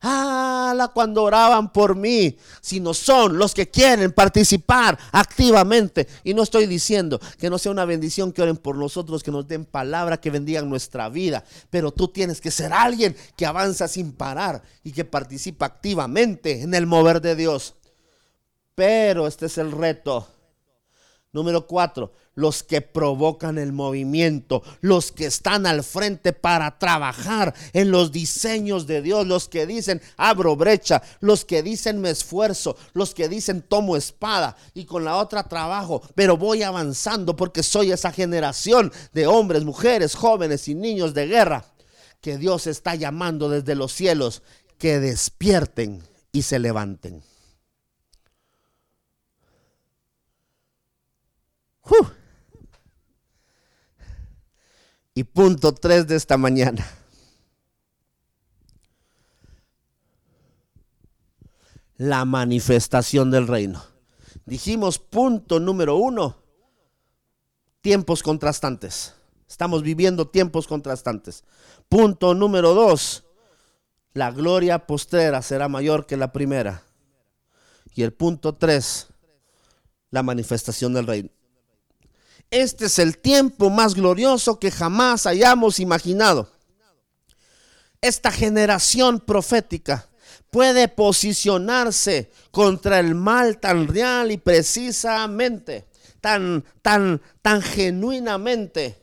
ala, 0.00 0.88
cuando 0.88 1.22
oraban 1.22 1.72
por 1.72 1.96
mí, 1.96 2.36
sino 2.60 2.94
son 2.94 3.38
los 3.38 3.54
que 3.54 3.68
quieren 3.68 4.12
participar 4.12 4.98
activamente. 5.12 6.06
Y 6.24 6.34
no 6.34 6.42
estoy 6.42 6.66
diciendo 6.66 7.20
que 7.38 7.50
no 7.50 7.58
sea 7.58 7.72
una 7.72 7.84
bendición 7.84 8.32
que 8.32 8.42
oren 8.42 8.56
por 8.56 8.76
nosotros, 8.76 9.22
que 9.22 9.30
nos 9.30 9.48
den 9.48 9.64
palabra, 9.64 10.20
que 10.20 10.30
bendigan 10.30 10.68
nuestra 10.68 11.08
vida, 11.08 11.44
pero 11.70 11.90
tú 11.92 12.08
tienes 12.08 12.40
que 12.40 12.50
ser 12.50 12.72
alguien 12.72 13.16
que 13.36 13.46
avanza 13.46 13.88
sin 13.88 14.12
parar 14.12 14.62
y 14.84 14.92
que 14.92 15.04
participa 15.04 15.66
activamente 15.66 16.62
en 16.62 16.74
el 16.74 16.86
mover 16.86 17.20
de 17.20 17.34
Dios. 17.36 17.74
Pero 18.74 19.26
este 19.26 19.46
es 19.46 19.58
el 19.58 19.72
reto. 19.72 20.28
Número 21.38 21.68
cuatro, 21.68 22.10
los 22.34 22.64
que 22.64 22.80
provocan 22.80 23.58
el 23.58 23.72
movimiento, 23.72 24.64
los 24.80 25.12
que 25.12 25.26
están 25.26 25.66
al 25.66 25.84
frente 25.84 26.32
para 26.32 26.80
trabajar 26.80 27.54
en 27.72 27.92
los 27.92 28.10
diseños 28.10 28.88
de 28.88 29.02
Dios, 29.02 29.24
los 29.24 29.48
que 29.48 29.64
dicen 29.64 30.02
abro 30.16 30.56
brecha, 30.56 31.00
los 31.20 31.44
que 31.44 31.62
dicen 31.62 32.00
me 32.00 32.10
esfuerzo, 32.10 32.76
los 32.92 33.14
que 33.14 33.28
dicen 33.28 33.62
tomo 33.62 33.96
espada 33.96 34.56
y 34.74 34.84
con 34.84 35.04
la 35.04 35.16
otra 35.16 35.44
trabajo, 35.44 36.02
pero 36.16 36.36
voy 36.36 36.64
avanzando 36.64 37.36
porque 37.36 37.62
soy 37.62 37.92
esa 37.92 38.10
generación 38.10 38.92
de 39.12 39.28
hombres, 39.28 39.62
mujeres, 39.62 40.16
jóvenes 40.16 40.66
y 40.66 40.74
niños 40.74 41.14
de 41.14 41.28
guerra 41.28 41.66
que 42.20 42.36
Dios 42.36 42.66
está 42.66 42.96
llamando 42.96 43.48
desde 43.48 43.76
los 43.76 43.92
cielos 43.92 44.42
que 44.76 44.98
despierten 44.98 46.02
y 46.32 46.42
se 46.42 46.58
levanten. 46.58 47.22
Y 55.14 55.24
punto 55.24 55.74
3 55.74 56.06
de 56.06 56.16
esta 56.16 56.36
mañana. 56.36 56.86
La 61.96 62.24
manifestación 62.24 63.30
del 63.30 63.48
reino. 63.48 63.82
Dijimos 64.46 64.98
punto 64.98 65.58
número 65.58 65.96
uno, 65.96 66.36
tiempos 67.80 68.22
contrastantes. 68.22 69.14
Estamos 69.48 69.82
viviendo 69.82 70.28
tiempos 70.28 70.66
contrastantes. 70.66 71.44
Punto 71.88 72.34
número 72.34 72.74
dos, 72.74 73.24
la 74.12 74.30
gloria 74.30 74.86
postrera 74.86 75.42
será 75.42 75.68
mayor 75.68 76.06
que 76.06 76.16
la 76.16 76.32
primera. 76.32 76.82
Y 77.94 78.02
el 78.02 78.12
punto 78.12 78.54
tres, 78.54 79.08
la 80.10 80.22
manifestación 80.22 80.94
del 80.94 81.06
reino. 81.06 81.30
Este 82.50 82.86
es 82.86 82.98
el 82.98 83.18
tiempo 83.18 83.68
más 83.68 83.94
glorioso 83.94 84.58
que 84.58 84.70
jamás 84.70 85.26
hayamos 85.26 85.80
imaginado. 85.80 86.50
Esta 88.00 88.30
generación 88.30 89.20
profética 89.20 90.08
puede 90.50 90.88
posicionarse 90.88 92.30
contra 92.50 93.00
el 93.00 93.14
mal 93.14 93.58
tan 93.58 93.88
real 93.88 94.30
y 94.30 94.38
precisamente, 94.38 95.88
tan, 96.20 96.64
tan, 96.80 97.20
tan 97.42 97.60
genuinamente. 97.60 99.02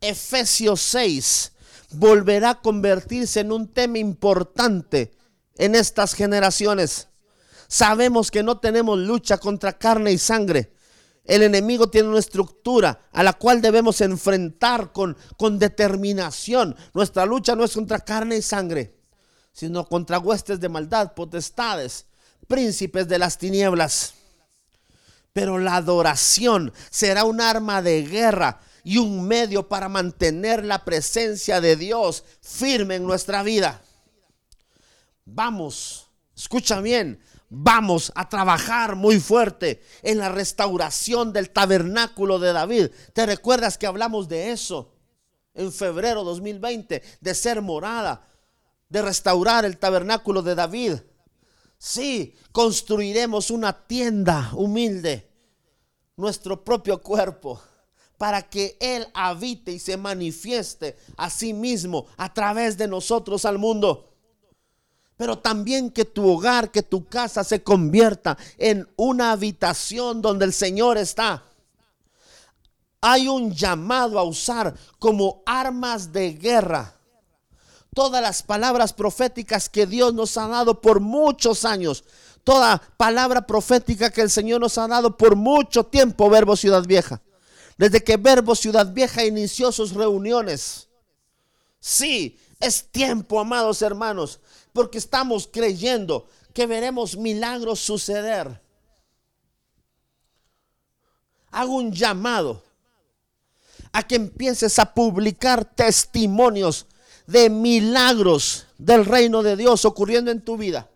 Efesios 0.00 0.82
6 0.82 1.52
volverá 1.92 2.50
a 2.50 2.60
convertirse 2.60 3.40
en 3.40 3.52
un 3.52 3.68
tema 3.68 3.98
importante 3.98 5.16
en 5.56 5.74
estas 5.74 6.12
generaciones. 6.12 7.08
Sabemos 7.68 8.30
que 8.30 8.42
no 8.42 8.58
tenemos 8.58 8.98
lucha 8.98 9.38
contra 9.38 9.72
carne 9.72 10.12
y 10.12 10.18
sangre, 10.18 10.73
el 11.24 11.42
enemigo 11.42 11.88
tiene 11.88 12.08
una 12.08 12.18
estructura 12.18 13.08
a 13.10 13.22
la 13.22 13.32
cual 13.32 13.62
debemos 13.62 14.00
enfrentar 14.02 14.92
con, 14.92 15.16
con 15.38 15.58
determinación. 15.58 16.76
Nuestra 16.92 17.24
lucha 17.24 17.56
no 17.56 17.64
es 17.64 17.72
contra 17.72 18.00
carne 18.00 18.36
y 18.36 18.42
sangre, 18.42 18.94
sino 19.52 19.88
contra 19.88 20.18
huestes 20.18 20.60
de 20.60 20.68
maldad, 20.68 21.14
potestades, 21.14 22.06
príncipes 22.46 23.08
de 23.08 23.18
las 23.18 23.38
tinieblas. 23.38 24.14
Pero 25.32 25.58
la 25.58 25.76
adoración 25.76 26.72
será 26.90 27.24
un 27.24 27.40
arma 27.40 27.80
de 27.80 28.02
guerra 28.02 28.60
y 28.84 28.98
un 28.98 29.26
medio 29.26 29.66
para 29.66 29.88
mantener 29.88 30.62
la 30.64 30.84
presencia 30.84 31.60
de 31.62 31.76
Dios 31.76 32.22
firme 32.42 32.96
en 32.96 33.04
nuestra 33.04 33.42
vida. 33.42 33.82
Vamos, 35.24 36.06
escucha 36.36 36.82
bien, 36.82 37.18
vamos 37.54 38.12
a 38.14 38.28
trabajar 38.28 38.96
muy 38.96 39.20
fuerte 39.20 39.82
en 40.02 40.18
la 40.18 40.28
restauración 40.28 41.32
del 41.32 41.50
tabernáculo 41.50 42.38
de 42.38 42.52
David. 42.52 42.88
¿Te 43.12 43.26
recuerdas 43.26 43.78
que 43.78 43.86
hablamos 43.86 44.28
de 44.28 44.50
eso 44.50 44.92
en 45.54 45.72
febrero 45.72 46.24
2020? 46.24 47.02
De 47.20 47.34
ser 47.34 47.62
morada, 47.62 48.28
de 48.88 49.02
restaurar 49.02 49.64
el 49.64 49.78
tabernáculo 49.78 50.42
de 50.42 50.54
David. 50.54 50.94
Sí, 51.78 52.34
construiremos 52.52 53.50
una 53.50 53.86
tienda 53.86 54.50
humilde, 54.54 55.30
nuestro 56.16 56.64
propio 56.64 57.02
cuerpo, 57.02 57.60
para 58.18 58.42
que 58.42 58.76
Él 58.80 59.06
habite 59.14 59.72
y 59.72 59.78
se 59.78 59.96
manifieste 59.96 60.96
a 61.16 61.28
sí 61.30 61.52
mismo 61.52 62.06
a 62.16 62.32
través 62.32 62.78
de 62.78 62.88
nosotros 62.88 63.44
al 63.44 63.58
mundo. 63.58 64.13
Pero 65.16 65.38
también 65.38 65.90
que 65.90 66.04
tu 66.04 66.28
hogar, 66.28 66.70
que 66.70 66.82
tu 66.82 67.06
casa 67.06 67.44
se 67.44 67.62
convierta 67.62 68.36
en 68.58 68.88
una 68.96 69.32
habitación 69.32 70.20
donde 70.20 70.44
el 70.44 70.52
Señor 70.52 70.98
está. 70.98 71.44
Hay 73.00 73.28
un 73.28 73.52
llamado 73.52 74.18
a 74.18 74.24
usar 74.24 74.74
como 74.98 75.42
armas 75.46 76.12
de 76.12 76.32
guerra 76.32 76.94
todas 77.94 78.20
las 78.20 78.42
palabras 78.42 78.92
proféticas 78.92 79.68
que 79.68 79.86
Dios 79.86 80.12
nos 80.12 80.36
ha 80.36 80.48
dado 80.48 80.80
por 80.80 81.00
muchos 81.00 81.64
años. 81.64 82.04
Toda 82.42 82.82
palabra 82.98 83.46
profética 83.46 84.10
que 84.10 84.20
el 84.20 84.30
Señor 84.30 84.60
nos 84.60 84.76
ha 84.76 84.86
dado 84.86 85.16
por 85.16 85.34
mucho 85.36 85.84
tiempo, 85.84 86.28
Verbo 86.28 86.56
Ciudad 86.56 86.84
Vieja. 86.84 87.22
Desde 87.78 88.04
que 88.04 88.18
Verbo 88.18 88.54
Ciudad 88.54 88.92
Vieja 88.92 89.24
inició 89.24 89.72
sus 89.72 89.94
reuniones. 89.94 90.88
Sí, 91.80 92.38
es 92.60 92.84
tiempo, 92.90 93.40
amados 93.40 93.80
hermanos, 93.80 94.40
porque 94.74 94.98
estamos 94.98 95.48
creyendo 95.50 96.28
que 96.52 96.66
veremos 96.66 97.16
milagros 97.16 97.78
suceder. 97.78 98.60
Hago 101.52 101.76
un 101.76 101.92
llamado 101.92 102.60
a 103.92 104.02
que 104.02 104.16
empieces 104.16 104.80
a 104.80 104.92
publicar 104.92 105.64
testimonios 105.64 106.86
de 107.24 107.48
milagros 107.48 108.66
del 108.76 109.06
reino 109.06 109.44
de 109.44 109.56
Dios 109.56 109.84
ocurriendo 109.84 110.32
en 110.32 110.44
tu 110.44 110.56
vida. 110.56 110.90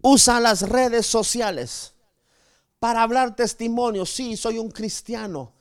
Usa 0.00 0.40
las 0.40 0.62
redes 0.62 1.06
sociales 1.06 1.92
para 2.78 3.02
hablar 3.02 3.36
testimonios. 3.36 4.08
Sí, 4.08 4.38
soy 4.38 4.56
un 4.56 4.70
cristiano. 4.70 5.52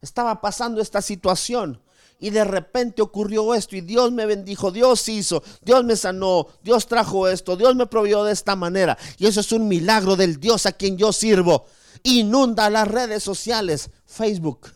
Estaba 0.00 0.40
pasando 0.40 0.80
esta 0.80 1.02
situación 1.02 1.82
y 2.18 2.30
de 2.30 2.44
repente 2.44 3.02
ocurrió 3.02 3.54
esto 3.54 3.76
y 3.76 3.82
Dios 3.82 4.12
me 4.12 4.26
bendijo, 4.26 4.70
Dios 4.70 5.08
hizo, 5.08 5.42
Dios 5.62 5.84
me 5.84 5.96
sanó, 5.96 6.46
Dios 6.62 6.86
trajo 6.86 7.28
esto, 7.28 7.56
Dios 7.56 7.74
me 7.76 7.86
proveyó 7.86 8.24
de 8.24 8.32
esta 8.32 8.56
manera. 8.56 8.96
Y 9.18 9.26
eso 9.26 9.40
es 9.40 9.52
un 9.52 9.68
milagro 9.68 10.16
del 10.16 10.40
Dios 10.40 10.66
a 10.66 10.72
quien 10.72 10.96
yo 10.96 11.12
sirvo. 11.12 11.66
Inunda 12.02 12.70
las 12.70 12.88
redes 12.88 13.22
sociales, 13.22 13.90
Facebook, 14.06 14.72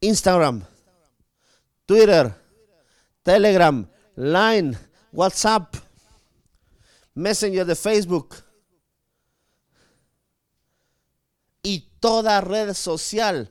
Instagram, 0.00 0.64
Twitter, 1.86 2.34
Telegram, 3.22 3.86
Line, 4.16 4.76
WhatsApp, 5.12 5.76
Messenger 7.14 7.66
de 7.66 7.76
Facebook 7.76 8.36
y 11.62 11.90
toda 12.00 12.40
red 12.40 12.74
social, 12.74 13.50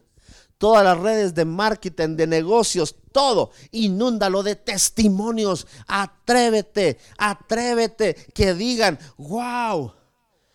todas 0.62 0.84
las 0.84 1.00
redes 1.00 1.34
de 1.34 1.44
marketing, 1.44 2.16
de 2.16 2.28
negocios, 2.28 2.96
todo, 3.12 3.50
inúndalo 3.72 4.44
de 4.44 4.56
testimonios. 4.56 5.66
Atrévete, 5.88 7.00
atrévete, 7.18 8.14
que 8.32 8.54
digan, 8.54 9.00
wow. 9.18 9.92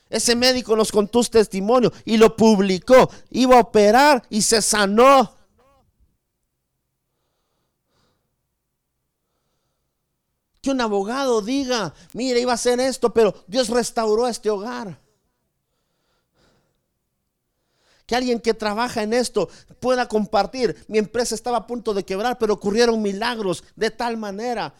Ese 0.08 0.36
médico 0.36 0.76
nos 0.76 0.92
contó 0.92 1.24
su 1.24 1.30
testimonio 1.30 1.92
y 2.04 2.18
lo 2.18 2.36
publicó. 2.36 3.10
Iba 3.30 3.56
a 3.56 3.62
operar 3.62 4.22
y 4.30 4.42
se 4.42 4.62
sanó. 4.62 5.34
Que 10.62 10.70
un 10.70 10.80
abogado 10.80 11.42
diga, 11.42 11.92
mire, 12.12 12.38
iba 12.38 12.52
a 12.52 12.54
hacer 12.54 12.78
esto, 12.78 13.12
pero 13.12 13.34
Dios 13.48 13.70
restauró 13.70 14.28
este 14.28 14.50
hogar. 14.50 15.00
Que 18.06 18.16
alguien 18.16 18.40
que 18.40 18.54
trabaja 18.54 19.02
en 19.02 19.12
esto 19.12 19.48
pueda 19.80 20.06
compartir. 20.08 20.76
Mi 20.88 20.98
empresa 20.98 21.34
estaba 21.34 21.58
a 21.58 21.66
punto 21.66 21.92
de 21.92 22.04
quebrar, 22.04 22.38
pero 22.38 22.54
ocurrieron 22.54 23.02
milagros 23.02 23.64
de 23.74 23.90
tal 23.90 24.16
manera 24.16 24.74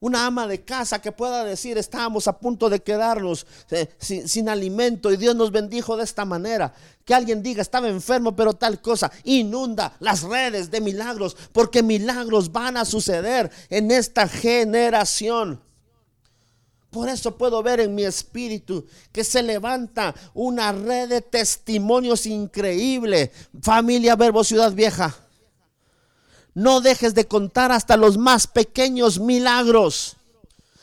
una 0.00 0.26
ama 0.26 0.46
de 0.46 0.64
casa 0.64 1.00
que 1.00 1.10
pueda 1.10 1.44
decir, 1.44 1.76
estábamos 1.76 2.28
a 2.28 2.38
punto 2.38 2.70
de 2.70 2.80
quedarnos 2.80 3.46
eh, 3.70 3.88
sin, 3.98 4.48
alimento 4.48 5.12
y 5.12 5.16
Dios 5.16 5.34
nos 5.34 5.50
bendijo 5.50 5.96
de 5.96 6.04
esta 6.04 6.24
manera. 6.24 6.72
Que 7.04 7.14
alguien 7.14 7.42
diga, 7.42 7.62
estaba 7.62 7.88
enfermo, 7.88 8.36
pero 8.36 8.52
tal 8.52 8.80
cosa. 8.80 9.10
Inunda 9.24 9.96
las 9.98 10.22
redes 10.22 10.70
de 10.70 10.80
milagros, 10.80 11.36
porque 11.52 11.82
milagros 11.82 12.52
van 12.52 12.76
a 12.76 12.84
suceder 12.84 13.50
en 13.70 13.90
esta 13.90 14.28
generación. 14.28 15.60
Por 16.90 17.08
eso 17.08 17.36
puedo 17.36 17.62
ver 17.62 17.80
en 17.80 17.94
mi 17.94 18.04
espíritu 18.04 18.86
que 19.12 19.22
se 19.22 19.42
levanta 19.42 20.14
una 20.32 20.72
red 20.72 21.08
de 21.08 21.20
testimonios 21.20 22.24
increíble. 22.24 23.30
Familia 23.60 24.16
Verbo 24.16 24.42
Ciudad 24.42 24.72
Vieja. 24.72 25.14
No 26.54 26.80
dejes 26.80 27.14
de 27.14 27.28
contar 27.28 27.72
hasta 27.72 27.96
los 27.96 28.16
más 28.16 28.46
pequeños 28.46 29.20
milagros. 29.20 30.16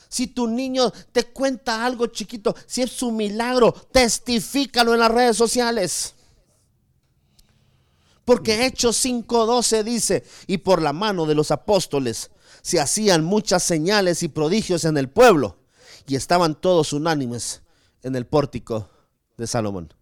Si 0.07 0.27
tu 0.27 0.47
niño 0.47 0.93
te 1.11 1.25
cuenta 1.25 1.83
algo 1.83 2.07
chiquito, 2.07 2.55
si 2.67 2.83
es 2.83 2.91
su 2.91 3.11
milagro, 3.11 3.73
testifícalo 3.91 4.93
en 4.93 4.99
las 4.99 5.11
redes 5.11 5.35
sociales. 5.35 6.13
Porque 8.23 8.65
Hechos 8.65 9.03
5:12 9.03 9.83
dice, 9.83 10.23
y 10.47 10.59
por 10.59 10.81
la 10.81 10.93
mano 10.93 11.25
de 11.25 11.35
los 11.35 11.51
apóstoles 11.51 12.29
se 12.61 12.79
hacían 12.79 13.25
muchas 13.25 13.63
señales 13.63 14.23
y 14.23 14.27
prodigios 14.27 14.85
en 14.85 14.97
el 14.97 15.09
pueblo, 15.09 15.57
y 16.07 16.15
estaban 16.15 16.55
todos 16.55 16.93
unánimes 16.93 17.61
en 18.03 18.15
el 18.15 18.25
pórtico 18.25 18.89
de 19.37 19.47
Salomón. 19.47 19.93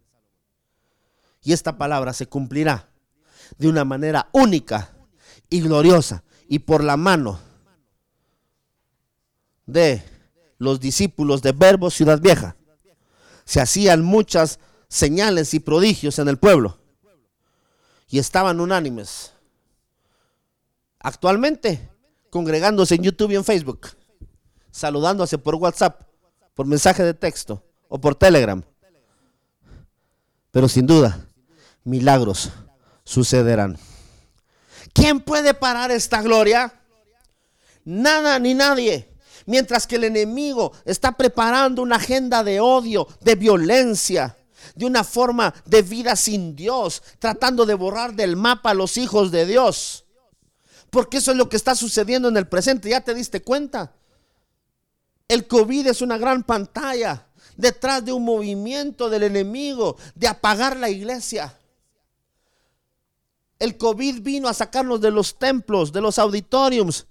Y 1.42 1.52
esta 1.52 1.76
palabra 1.76 2.12
se 2.12 2.26
cumplirá 2.26 2.88
de 3.58 3.68
una 3.68 3.84
manera 3.84 4.28
única 4.32 4.94
y 5.50 5.60
gloriosa 5.60 6.24
y 6.48 6.60
por 6.60 6.82
la 6.82 6.96
mano 6.96 7.38
de 9.66 10.02
los 10.58 10.80
discípulos 10.80 11.42
de 11.42 11.52
Verbo 11.52 11.90
Ciudad 11.90 12.20
Vieja. 12.20 12.56
Se 13.44 13.60
hacían 13.60 14.02
muchas 14.02 14.58
señales 14.88 15.54
y 15.54 15.60
prodigios 15.60 16.18
en 16.18 16.28
el 16.28 16.38
pueblo 16.38 16.78
y 18.08 18.18
estaban 18.18 18.60
unánimes. 18.60 19.32
Actualmente, 21.00 21.90
congregándose 22.30 22.94
en 22.94 23.02
YouTube 23.02 23.32
y 23.32 23.36
en 23.36 23.44
Facebook, 23.44 23.88
saludándose 24.74 25.38
por 25.38 25.54
WhatsApp, 25.54 26.02
por 26.52 26.66
mensaje 26.66 27.04
de 27.04 27.14
texto 27.14 27.62
o 27.88 28.00
por 28.00 28.16
Telegram. 28.16 28.60
Pero 30.50 30.68
sin 30.68 30.86
duda, 30.86 31.28
milagros 31.84 32.50
sucederán. 33.04 33.78
¿Quién 34.92 35.20
puede 35.20 35.54
parar 35.54 35.92
esta 35.92 36.22
gloria? 36.22 36.74
Nada 37.84 38.38
ni 38.40 38.54
nadie. 38.54 39.14
Mientras 39.46 39.86
que 39.86 39.96
el 39.96 40.04
enemigo 40.04 40.72
está 40.84 41.12
preparando 41.12 41.80
una 41.80 41.96
agenda 41.96 42.42
de 42.42 42.58
odio, 42.58 43.06
de 43.20 43.36
violencia, 43.36 44.36
de 44.74 44.86
una 44.86 45.04
forma 45.04 45.54
de 45.66 45.82
vida 45.82 46.16
sin 46.16 46.56
Dios, 46.56 47.02
tratando 47.20 47.64
de 47.64 47.74
borrar 47.74 48.14
del 48.14 48.34
mapa 48.34 48.70
a 48.70 48.74
los 48.74 48.96
hijos 48.96 49.30
de 49.30 49.46
Dios. 49.46 50.04
Porque 50.90 51.18
eso 51.18 51.30
es 51.30 51.36
lo 51.36 51.48
que 51.48 51.56
está 51.56 51.76
sucediendo 51.76 52.28
en 52.28 52.36
el 52.36 52.48
presente. 52.48 52.88
¿Ya 52.88 53.02
te 53.02 53.14
diste 53.14 53.42
cuenta? 53.42 53.94
El 55.34 55.48
COVID 55.48 55.88
es 55.88 56.00
una 56.00 56.16
gran 56.16 56.44
pantalla 56.44 57.26
detrás 57.56 58.04
de 58.04 58.12
un 58.12 58.24
movimiento 58.24 59.10
del 59.10 59.24
enemigo 59.24 59.96
de 60.14 60.28
apagar 60.28 60.76
la 60.76 60.88
iglesia. 60.88 61.58
El 63.58 63.76
COVID 63.76 64.20
vino 64.22 64.46
a 64.46 64.54
sacarnos 64.54 65.00
de 65.00 65.10
los 65.10 65.36
templos, 65.36 65.92
de 65.92 66.00
los 66.00 66.20
auditoriums, 66.20 67.08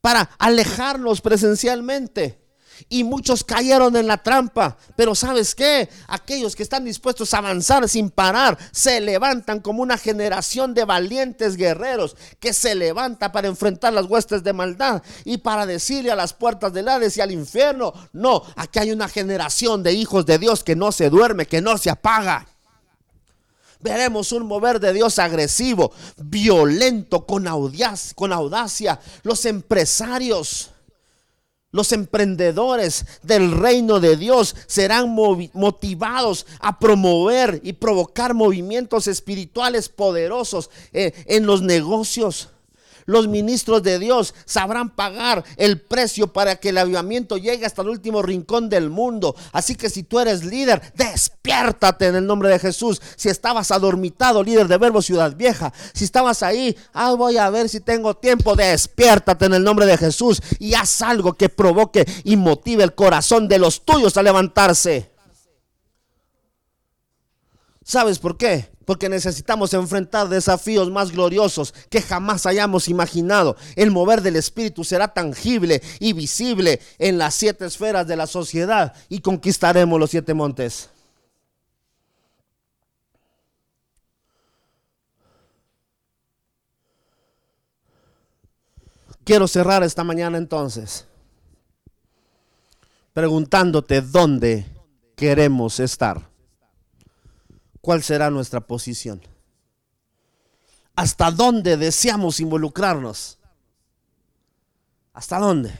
para 0.00 0.30
alejarnos 0.38 1.20
presencialmente. 1.20 2.43
Y 2.88 3.04
muchos 3.04 3.44
cayeron 3.44 3.96
en 3.96 4.06
la 4.06 4.22
trampa. 4.22 4.76
Pero 4.96 5.14
¿sabes 5.14 5.54
qué? 5.54 5.88
Aquellos 6.06 6.56
que 6.56 6.62
están 6.62 6.84
dispuestos 6.84 7.34
a 7.34 7.38
avanzar 7.38 7.88
sin 7.88 8.10
parar, 8.10 8.58
se 8.72 9.00
levantan 9.00 9.60
como 9.60 9.82
una 9.82 9.98
generación 9.98 10.74
de 10.74 10.84
valientes 10.84 11.56
guerreros 11.56 12.16
que 12.40 12.52
se 12.52 12.74
levanta 12.74 13.32
para 13.32 13.48
enfrentar 13.48 13.92
las 13.92 14.06
huestes 14.06 14.42
de 14.42 14.52
maldad 14.52 15.02
y 15.24 15.38
para 15.38 15.66
decirle 15.66 16.10
a 16.10 16.16
las 16.16 16.32
puertas 16.32 16.72
del 16.72 16.88
Hades 16.88 17.16
y 17.16 17.20
al 17.20 17.32
infierno, 17.32 17.92
no, 18.12 18.42
aquí 18.56 18.78
hay 18.78 18.92
una 18.92 19.08
generación 19.08 19.82
de 19.82 19.92
hijos 19.92 20.26
de 20.26 20.38
Dios 20.38 20.64
que 20.64 20.76
no 20.76 20.92
se 20.92 21.10
duerme, 21.10 21.46
que 21.46 21.60
no 21.60 21.78
se 21.78 21.90
apaga. 21.90 22.46
Veremos 23.80 24.32
un 24.32 24.46
mover 24.46 24.80
de 24.80 24.94
Dios 24.94 25.18
agresivo, 25.18 25.92
violento, 26.16 27.26
con 27.26 27.44
con 28.14 28.32
audacia. 28.32 28.98
Los 29.22 29.44
empresarios, 29.44 30.70
los 31.74 31.90
emprendedores 31.90 33.04
del 33.24 33.50
reino 33.50 33.98
de 33.98 34.16
Dios 34.16 34.54
serán 34.68 35.12
motivados 35.12 36.46
a 36.60 36.78
promover 36.78 37.60
y 37.64 37.72
provocar 37.72 38.32
movimientos 38.32 39.08
espirituales 39.08 39.88
poderosos 39.88 40.70
eh, 40.92 41.12
en 41.26 41.46
los 41.46 41.62
negocios. 41.62 42.50
Los 43.06 43.28
ministros 43.28 43.82
de 43.82 43.98
Dios 43.98 44.34
sabrán 44.44 44.90
pagar 44.90 45.44
el 45.56 45.80
precio 45.80 46.32
para 46.32 46.56
que 46.56 46.70
el 46.70 46.78
avivamiento 46.78 47.36
llegue 47.36 47.66
hasta 47.66 47.82
el 47.82 47.88
último 47.88 48.22
rincón 48.22 48.68
del 48.68 48.90
mundo. 48.90 49.36
Así 49.52 49.74
que 49.74 49.90
si 49.90 50.02
tú 50.02 50.20
eres 50.20 50.44
líder, 50.44 50.80
despiértate 50.94 52.06
en 52.06 52.16
el 52.16 52.26
nombre 52.26 52.48
de 52.48 52.58
Jesús. 52.58 53.00
Si 53.16 53.28
estabas 53.28 53.70
adormitado, 53.70 54.42
líder 54.42 54.68
de 54.68 54.78
Verbo 54.78 55.02
Ciudad 55.02 55.36
Vieja, 55.36 55.72
si 55.92 56.04
estabas 56.04 56.42
ahí, 56.42 56.76
ah, 56.92 57.12
voy 57.14 57.36
a 57.36 57.50
ver 57.50 57.68
si 57.68 57.80
tengo 57.80 58.14
tiempo, 58.14 58.56
despiértate 58.56 59.46
en 59.46 59.54
el 59.54 59.64
nombre 59.64 59.86
de 59.86 59.98
Jesús 59.98 60.40
y 60.58 60.74
haz 60.74 61.02
algo 61.02 61.34
que 61.34 61.48
provoque 61.48 62.06
y 62.24 62.36
motive 62.36 62.84
el 62.84 62.94
corazón 62.94 63.48
de 63.48 63.58
los 63.58 63.84
tuyos 63.84 64.16
a 64.16 64.22
levantarse. 64.22 65.10
¿Sabes 67.84 68.18
por 68.18 68.38
qué? 68.38 68.73
Porque 68.84 69.08
necesitamos 69.08 69.72
enfrentar 69.74 70.28
desafíos 70.28 70.90
más 70.90 71.12
gloriosos 71.12 71.74
que 71.90 72.02
jamás 72.02 72.46
hayamos 72.46 72.88
imaginado. 72.88 73.56
El 73.76 73.90
mover 73.90 74.22
del 74.22 74.36
Espíritu 74.36 74.84
será 74.84 75.08
tangible 75.08 75.82
y 76.00 76.12
visible 76.12 76.80
en 76.98 77.18
las 77.18 77.34
siete 77.34 77.66
esferas 77.66 78.06
de 78.06 78.16
la 78.16 78.26
sociedad 78.26 78.94
y 79.08 79.20
conquistaremos 79.20 79.98
los 79.98 80.10
siete 80.10 80.34
montes. 80.34 80.90
Quiero 89.24 89.48
cerrar 89.48 89.82
esta 89.82 90.04
mañana 90.04 90.36
entonces 90.36 91.06
preguntándote 93.14 94.02
dónde 94.02 94.66
queremos 95.16 95.80
estar 95.80 96.33
cuál 97.84 98.02
será 98.02 98.30
nuestra 98.30 98.60
posición. 98.62 99.20
¿Hasta 100.96 101.30
dónde 101.30 101.76
deseamos 101.76 102.40
involucrarnos? 102.40 103.38
¿Hasta 105.12 105.38
dónde? 105.38 105.78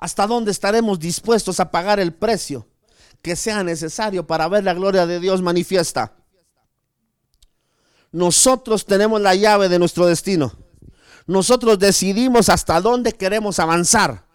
¿Hasta 0.00 0.26
dónde 0.26 0.50
estaremos 0.50 0.98
dispuestos 0.98 1.60
a 1.60 1.70
pagar 1.70 2.00
el 2.00 2.12
precio 2.12 2.66
que 3.22 3.36
sea 3.36 3.62
necesario 3.62 4.26
para 4.26 4.48
ver 4.48 4.64
la 4.64 4.74
gloria 4.74 5.06
de 5.06 5.20
Dios 5.20 5.42
manifiesta? 5.42 6.16
Nosotros 8.10 8.86
tenemos 8.86 9.20
la 9.20 9.36
llave 9.36 9.68
de 9.68 9.78
nuestro 9.78 10.06
destino. 10.06 10.52
Nosotros 11.28 11.78
decidimos 11.78 12.48
hasta 12.48 12.80
dónde 12.80 13.12
queremos 13.12 13.60
avanzar. 13.60 14.26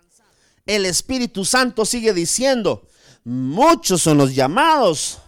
El 0.65 0.85
Espíritu 0.85 1.43
Santo 1.43 1.83
sigue 1.83 2.13
diciendo, 2.13 2.87
muchos 3.25 4.03
son 4.03 4.19
los 4.19 4.33
llamados, 4.33 5.19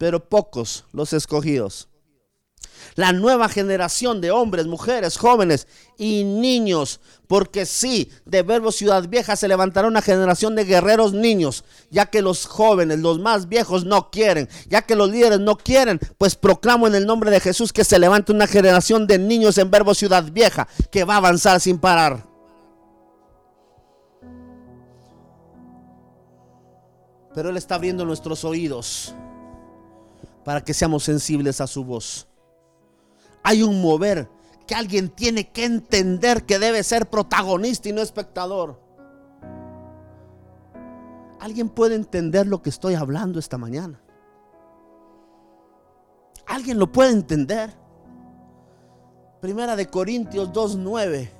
pero 0.00 0.30
pocos 0.30 0.86
los 0.94 1.12
escogidos. 1.12 1.88
La 2.94 3.12
nueva 3.12 3.50
generación 3.50 4.22
de 4.22 4.30
hombres, 4.30 4.66
mujeres, 4.66 5.18
jóvenes 5.18 5.66
y 5.98 6.24
niños, 6.24 7.00
porque 7.26 7.66
sí, 7.66 8.10
de 8.24 8.42
Verbo 8.42 8.72
Ciudad 8.72 9.06
Vieja 9.10 9.36
se 9.36 9.46
levantará 9.46 9.88
una 9.88 10.00
generación 10.00 10.54
de 10.56 10.64
guerreros 10.64 11.12
niños, 11.12 11.64
ya 11.90 12.06
que 12.06 12.22
los 12.22 12.46
jóvenes, 12.46 13.00
los 13.00 13.18
más 13.18 13.46
viejos 13.50 13.84
no 13.84 14.10
quieren, 14.10 14.48
ya 14.70 14.80
que 14.80 14.96
los 14.96 15.10
líderes 15.10 15.40
no 15.40 15.58
quieren, 15.58 16.00
pues 16.16 16.34
proclamo 16.34 16.86
en 16.86 16.94
el 16.94 17.04
nombre 17.04 17.30
de 17.30 17.40
Jesús 17.40 17.70
que 17.70 17.84
se 17.84 17.98
levante 17.98 18.32
una 18.32 18.46
generación 18.46 19.06
de 19.06 19.18
niños 19.18 19.58
en 19.58 19.70
Verbo 19.70 19.92
Ciudad 19.92 20.24
Vieja 20.32 20.66
que 20.90 21.04
va 21.04 21.16
a 21.16 21.18
avanzar 21.18 21.60
sin 21.60 21.78
parar. 21.78 22.26
Pero 27.34 27.50
Él 27.50 27.58
está 27.58 27.74
abriendo 27.74 28.06
nuestros 28.06 28.44
oídos 28.44 29.14
para 30.44 30.64
que 30.64 30.74
seamos 30.74 31.04
sensibles 31.04 31.60
a 31.60 31.66
su 31.66 31.84
voz. 31.84 32.26
Hay 33.42 33.62
un 33.62 33.80
mover 33.80 34.28
que 34.66 34.74
alguien 34.74 35.08
tiene 35.08 35.50
que 35.50 35.64
entender 35.64 36.44
que 36.44 36.58
debe 36.58 36.82
ser 36.82 37.08
protagonista 37.08 37.88
y 37.88 37.92
no 37.92 38.02
espectador. 38.02 38.80
¿Alguien 41.40 41.68
puede 41.68 41.94
entender 41.94 42.46
lo 42.46 42.62
que 42.62 42.70
estoy 42.70 42.94
hablando 42.94 43.38
esta 43.38 43.58
mañana? 43.58 44.00
¿Alguien 46.46 46.78
lo 46.78 46.92
puede 46.92 47.12
entender? 47.12 47.72
Primera 49.40 49.74
de 49.74 49.86
Corintios 49.86 50.50
2.9 50.52 51.30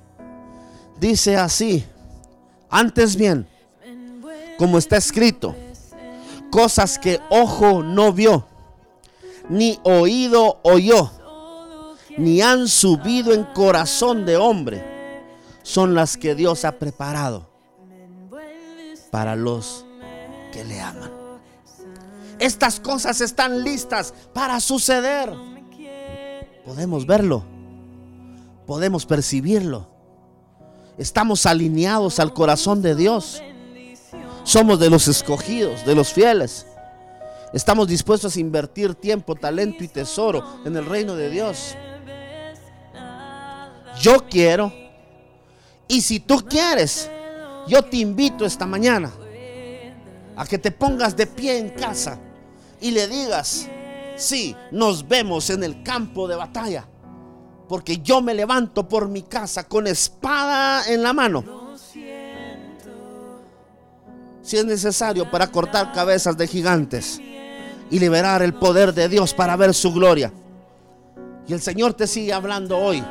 dice 0.99 1.37
así, 1.37 1.85
antes 2.69 3.15
bien, 3.15 3.47
como 4.57 4.77
está 4.77 4.97
escrito, 4.97 5.55
cosas 6.49 6.97
que 6.97 7.19
ojo 7.29 7.83
no 7.83 8.11
vio 8.11 8.47
ni 9.51 9.77
oído 9.83 10.61
oyó, 10.63 11.11
ni 12.17 12.41
han 12.41 12.69
subido 12.69 13.33
en 13.33 13.43
corazón 13.43 14.25
de 14.25 14.37
hombre, 14.37 14.81
son 15.61 15.93
las 15.93 16.15
que 16.15 16.35
Dios 16.35 16.63
ha 16.63 16.79
preparado 16.79 17.49
para 19.11 19.35
los 19.35 19.85
que 20.53 20.63
le 20.63 20.79
aman. 20.79 21.11
Estas 22.39 22.79
cosas 22.79 23.19
están 23.19 23.63
listas 23.63 24.13
para 24.33 24.59
suceder. 24.61 25.33
Podemos 26.65 27.05
verlo, 27.05 27.43
podemos 28.65 29.05
percibirlo. 29.05 29.89
Estamos 30.97 31.45
alineados 31.45 32.21
al 32.21 32.33
corazón 32.33 32.81
de 32.81 32.95
Dios. 32.95 33.43
Somos 34.45 34.79
de 34.79 34.89
los 34.89 35.09
escogidos, 35.09 35.85
de 35.85 35.93
los 35.93 36.13
fieles. 36.13 36.67
Estamos 37.53 37.87
dispuestos 37.87 38.35
a 38.35 38.39
invertir 38.39 38.95
tiempo, 38.95 39.35
talento 39.35 39.83
y 39.83 39.89
tesoro 39.89 40.61
en 40.63 40.75
el 40.77 40.85
reino 40.85 41.15
de 41.15 41.29
Dios. 41.29 41.75
Yo 43.99 44.25
quiero. 44.29 44.71
Y 45.87 46.01
si 46.01 46.21
tú 46.21 46.45
quieres, 46.47 47.09
yo 47.67 47.83
te 47.83 47.97
invito 47.97 48.45
esta 48.45 48.65
mañana 48.65 49.11
a 50.37 50.45
que 50.45 50.57
te 50.57 50.71
pongas 50.71 51.17
de 51.17 51.27
pie 51.27 51.57
en 51.57 51.69
casa 51.71 52.17
y 52.79 52.91
le 52.91 53.07
digas, 53.09 53.67
sí, 54.15 54.55
nos 54.71 55.05
vemos 55.05 55.49
en 55.49 55.65
el 55.65 55.83
campo 55.83 56.29
de 56.29 56.37
batalla. 56.37 56.87
Porque 57.67 57.97
yo 57.97 58.21
me 58.21 58.33
levanto 58.33 58.87
por 58.87 59.09
mi 59.09 59.23
casa 59.23 59.65
con 59.65 59.87
espada 59.87 60.87
en 60.87 61.03
la 61.03 61.11
mano. 61.11 61.43
Si 64.41 64.57
es 64.57 64.65
necesario 64.65 65.29
para 65.29 65.47
cortar 65.47 65.91
cabezas 65.91 66.37
de 66.37 66.47
gigantes 66.47 67.21
y 67.91 67.99
liberar 67.99 68.41
el 68.41 68.53
poder 68.53 68.93
de 68.93 69.09
Dios 69.09 69.33
para 69.33 69.55
ver 69.57 69.73
su 69.73 69.91
gloria. 69.91 70.31
Y 71.47 71.53
el 71.53 71.61
Señor 71.61 71.93
te 71.93 72.07
sigue 72.07 72.31
hablando 72.31 72.77
hoy. 72.77 73.03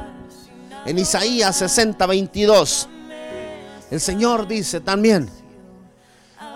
En 0.87 0.99
Isaías 0.99 1.55
60, 1.57 2.07
22. 2.07 2.89
El 3.91 4.01
Señor 4.01 4.49
dice 4.49 4.81
también, 4.81 5.29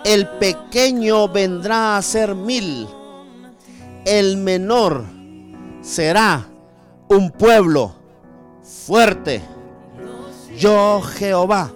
el 0.04 0.26
pequeño 0.26 1.28
vendrá 1.28 1.98
a 1.98 2.02
ser 2.02 2.34
mil, 2.34 2.88
el 4.04 4.38
menor 4.38 5.04
será 5.82 6.46
un 7.08 7.30
pueblo 7.30 7.94
fuerte. 8.86 9.42
Yo 10.56 11.02
Jehová 11.02 11.72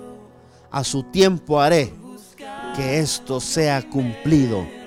a 0.70 0.84
su 0.84 1.03
tiempo 1.03 1.61
haré 1.61 1.92
que 2.76 3.01
esto 3.01 3.40
sea 3.40 3.82
cumplido 3.82 4.78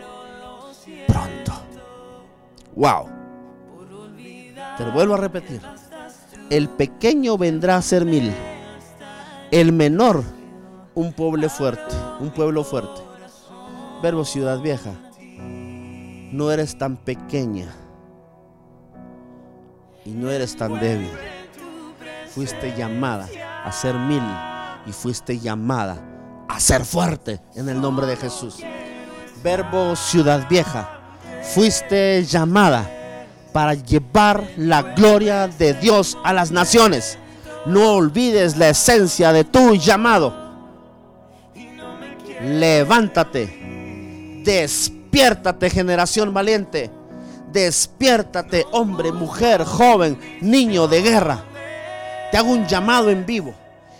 Wow. 2.76 3.07
Te 4.78 4.86
vuelvo 4.86 5.15
a 5.15 5.17
repetir. 5.17 5.61
El 6.49 6.69
pequeño 6.69 7.38
vendrá 7.38 7.78
a 7.78 7.82
ser 7.82 8.05
mil. 8.05 8.34
El 9.51 9.72
menor, 9.72 10.24
un 10.95 11.13
pueblo 11.13 11.49
fuerte. 11.49 11.95
Un 12.19 12.32
pueblo 12.32 12.63
fuerte. 12.63 13.01
Verbo 14.01 14.26
Ciudad 14.26 14.59
Vieja. 14.59 14.91
No 16.32 16.51
eres 16.51 16.78
tan 16.78 16.97
pequeña. 16.97 17.67
Y 20.05 20.11
no 20.11 20.32
eres 20.32 20.55
tan 20.55 20.80
débil. 20.80 21.11
Fuiste 22.30 22.76
llamada 22.76 23.28
a 23.63 23.72
ser 23.72 23.95
mil. 23.95 24.24
Y 24.86 24.93
fuiste 24.93 25.38
llamada 25.38 25.97
a 26.47 26.59
ser 26.59 26.86
fuerte 26.86 27.41
en 27.55 27.69
el 27.69 27.80
nombre 27.80 28.07
de 28.07 28.15
Jesús. 28.15 28.57
Verbo 29.43 29.95
Ciudad 29.95 30.47
Vieja 30.49 31.01
fuiste 31.42 32.24
llamada 32.24 32.89
para 33.52 33.74
llevar 33.74 34.44
la 34.58 34.82
gloria 34.82 35.48
de 35.48 35.74
Dios 35.74 36.18
a 36.24 36.34
las 36.34 36.52
naciones. 36.52 37.18
No 37.66 37.96
olvides 37.96 38.58
la 38.58 38.70
esencia 38.70 39.34
de 39.34 39.44
tu 39.44 39.76
llamado. 39.76 40.34
Levántate. 42.42 44.42
Despiértate 44.44 45.70
generación 45.70 46.34
valiente. 46.34 46.89
Despiértate 47.52 48.66
hombre, 48.72 49.12
mujer, 49.12 49.64
joven, 49.66 50.18
niño 50.42 50.88
de 50.88 51.02
guerra. 51.02 51.44
Te 52.32 52.38
hago 52.38 52.52
un 52.52 52.66
llamado 52.66 53.10
en 53.10 53.26
vivo. 53.26 53.54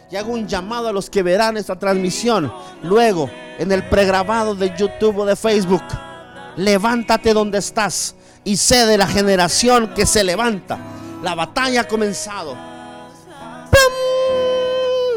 Y 0.10 0.16
hago 0.16 0.34
un 0.34 0.48
llamado 0.48 0.90
a 0.90 0.94
los 0.94 1.10
que 1.10 1.24
verán 1.24 1.56
esta 1.56 1.78
transmisión 1.78 2.52
luego 2.84 3.30
en 3.60 3.72
el 3.72 3.88
pregrabado 3.88 4.56
de 4.56 4.76
YouTube 4.76 5.20
o 5.20 5.26
de 5.26 5.38
Facebook 5.38 5.84
levántate 6.58 7.34
donde 7.34 7.60
estás 7.60 8.16
y 8.44 8.58
sé 8.58 8.86
de 8.86 8.98
la 8.98 9.08
generación 9.08 9.94
que 9.94 10.06
se 10.06 10.24
levanta, 10.24 10.80
La 11.22 11.36
batalla 11.36 11.82
ha 11.82 11.88
comenzado. 11.88 12.58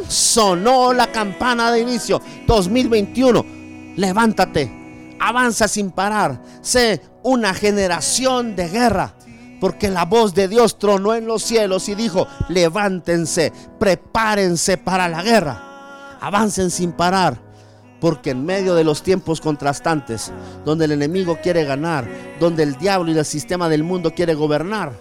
Sonó 0.07 0.93
la 0.93 1.11
campana 1.11 1.73
de 1.73 1.81
inicio. 1.81 2.21
2021. 2.47 3.45
Levántate. 3.97 5.17
Avanza 5.19 5.67
sin 5.67 5.91
parar. 5.91 6.41
Sé 6.61 7.01
una 7.23 7.55
generación 7.55 8.55
de 8.55 8.69
guerra. 8.69 9.15
Porque 9.61 9.89
la 9.89 10.05
voz 10.05 10.35
de 10.35 10.47
Dios 10.47 10.79
tronó 10.79 11.15
en 11.15 11.27
los 11.27 11.43
cielos 11.43 11.89
y 11.89 11.95
dijo, 11.95 12.27
levántense, 12.51 13.51
prepárense 13.81 14.77
para 14.77 15.09
la 15.09 15.23
guerra. 15.23 16.19
Avancen 16.21 16.71
sin 16.71 16.93
parar. 16.93 17.44
Porque 18.05 18.33
en 18.33 18.45
medio 18.45 18.75
de 18.75 18.85
los 18.85 19.03
tiempos 19.03 19.41
contrastantes, 19.41 20.31
donde 20.63 20.85
el 20.85 20.93
enemigo 20.93 21.39
quiere 21.43 21.65
ganar, 21.65 22.07
donde 22.39 22.63
el 22.63 22.77
diablo 22.77 23.11
y 23.11 23.17
el 23.17 23.25
sistema 23.25 23.67
del 23.71 23.83
mundo 23.83 24.11
quiere 24.11 24.35
gobernar, 24.35 24.93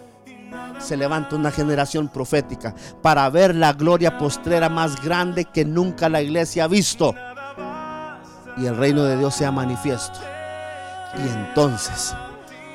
se 0.79 0.95
levanta 0.95 1.35
una 1.35 1.51
generación 1.51 2.07
profética 2.07 2.73
para 3.01 3.29
ver 3.29 3.55
la 3.55 3.73
gloria 3.73 4.17
postrera 4.17 4.69
más 4.69 5.03
grande 5.03 5.43
que 5.43 5.65
nunca 5.65 6.07
la 6.07 6.21
iglesia 6.21 6.63
ha 6.63 6.69
visto. 6.69 7.13
Y 8.55 8.67
el 8.67 8.77
reino 8.77 9.03
de 9.03 9.17
Dios 9.17 9.35
sea 9.35 9.51
manifiesto. 9.51 10.19
Y 11.17 11.27
entonces, 11.27 12.15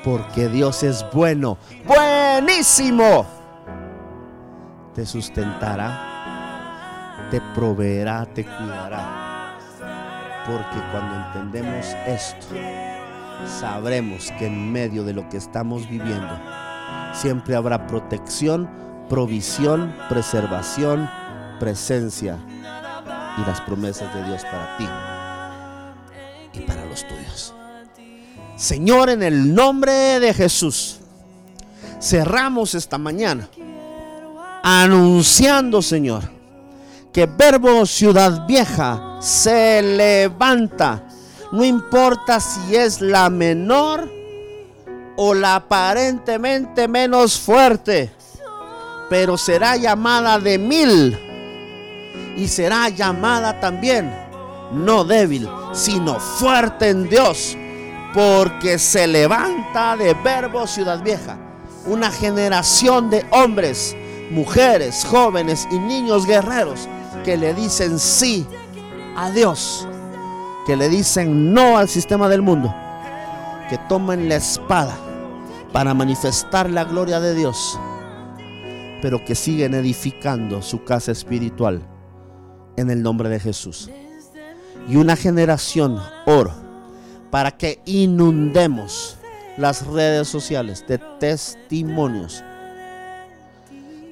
porque 0.03 0.47
Dios 0.47 0.83
es 0.83 1.03
bueno, 1.11 1.57
buenísimo, 1.87 3.25
te 4.93 5.07
sustentará, 5.07 7.17
te 7.31 7.41
proveerá, 7.55 8.27
te 8.27 8.45
cuidará. 8.45 9.28
Porque 10.49 10.81
cuando 10.91 11.15
entendemos 11.15 11.85
esto, 12.07 12.47
sabremos 13.59 14.31
que 14.39 14.47
en 14.47 14.71
medio 14.71 15.03
de 15.03 15.13
lo 15.13 15.29
que 15.29 15.37
estamos 15.37 15.87
viviendo, 15.87 16.39
siempre 17.13 17.55
habrá 17.55 17.85
protección, 17.85 18.67
provisión, 19.07 19.93
preservación, 20.09 21.07
presencia 21.59 22.39
y 23.37 23.41
las 23.41 23.61
promesas 23.61 24.11
de 24.15 24.23
Dios 24.23 24.43
para 24.45 24.75
ti 24.77 24.87
y 26.53 26.61
para 26.61 26.83
los 26.85 27.07
tuyos. 27.07 27.53
Señor, 28.55 29.11
en 29.11 29.21
el 29.21 29.53
nombre 29.53 30.19
de 30.19 30.33
Jesús, 30.33 30.99
cerramos 32.01 32.73
esta 32.73 32.97
mañana 32.97 33.47
anunciando, 34.63 35.83
Señor, 35.83 36.38
que 37.11 37.25
Verbo 37.25 37.85
Ciudad 37.85 38.45
Vieja 38.45 39.17
se 39.19 39.81
levanta. 39.81 41.03
No 41.51 41.63
importa 41.65 42.39
si 42.39 42.75
es 42.75 43.01
la 43.01 43.29
menor 43.29 44.09
o 45.17 45.33
la 45.33 45.55
aparentemente 45.55 46.87
menos 46.87 47.39
fuerte, 47.39 48.11
pero 49.09 49.37
será 49.37 49.75
llamada 49.75 50.39
de 50.39 50.57
mil 50.57 51.17
y 52.37 52.47
será 52.47 52.89
llamada 52.89 53.59
también 53.59 54.13
no 54.71 55.03
débil, 55.03 55.49
sino 55.73 56.19
fuerte 56.19 56.89
en 56.89 57.09
Dios, 57.09 57.57
porque 58.13 58.77
se 58.77 59.07
levanta 59.07 59.97
de 59.97 60.13
Verbo 60.13 60.67
Ciudad 60.67 61.01
Vieja 61.03 61.37
una 61.87 62.11
generación 62.11 63.09
de 63.09 63.25
hombres, 63.31 63.95
mujeres, 64.29 65.05
jóvenes 65.09 65.67
y 65.71 65.79
niños 65.79 66.27
guerreros 66.27 66.87
que 67.29 67.37
le 67.37 67.53
dicen 67.53 67.99
sí 67.99 68.43
a 69.15 69.29
Dios, 69.29 69.87
que 70.65 70.75
le 70.75 70.89
dicen 70.89 71.53
no 71.53 71.77
al 71.77 71.87
sistema 71.87 72.27
del 72.27 72.41
mundo, 72.41 72.73
que 73.69 73.77
tomen 73.87 74.27
la 74.27 74.37
espada 74.37 74.97
para 75.71 75.93
manifestar 75.93 76.71
la 76.71 76.85
gloria 76.85 77.19
de 77.19 77.35
Dios, 77.35 77.79
pero 79.03 79.23
que 79.23 79.35
siguen 79.35 79.75
edificando 79.75 80.63
su 80.63 80.83
casa 80.83 81.11
espiritual 81.11 81.83
en 82.77 82.89
el 82.89 83.03
nombre 83.03 83.29
de 83.29 83.39
Jesús. 83.39 83.91
Y 84.87 84.95
una 84.95 85.15
generación 85.15 86.01
oro 86.25 86.55
para 87.29 87.51
que 87.51 87.79
inundemos 87.85 89.19
las 89.55 89.85
redes 89.85 90.27
sociales 90.27 90.83
de 90.87 90.97
testimonios 91.19 92.43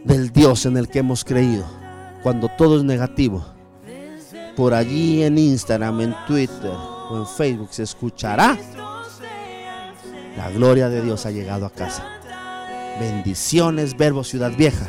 del 0.04 0.32
Dios 0.32 0.68
en 0.68 0.78
el 0.78 0.88
que 0.88 1.00
hemos 1.00 1.26
creído, 1.26 1.66
cuando 2.24 2.50
todo 2.50 2.78
es 2.78 2.84
negativo. 2.84 3.46
Por 4.56 4.74
allí 4.74 5.24
en 5.24 5.38
Instagram, 5.38 6.02
en 6.02 6.16
Twitter 6.26 6.72
o 7.10 7.18
en 7.18 7.28
Facebook 7.28 7.70
se 7.72 7.84
escuchará 7.84 8.58
la 10.38 10.52
gloria 10.52 10.88
de 10.88 11.02
Dios 11.02 11.26
ha 11.26 11.32
llegado 11.32 11.66
a 11.66 11.72
casa. 11.72 12.06
Bendiciones, 13.00 13.98
Verbo 13.98 14.24
Ciudad 14.24 14.52
Vieja. 14.56 14.86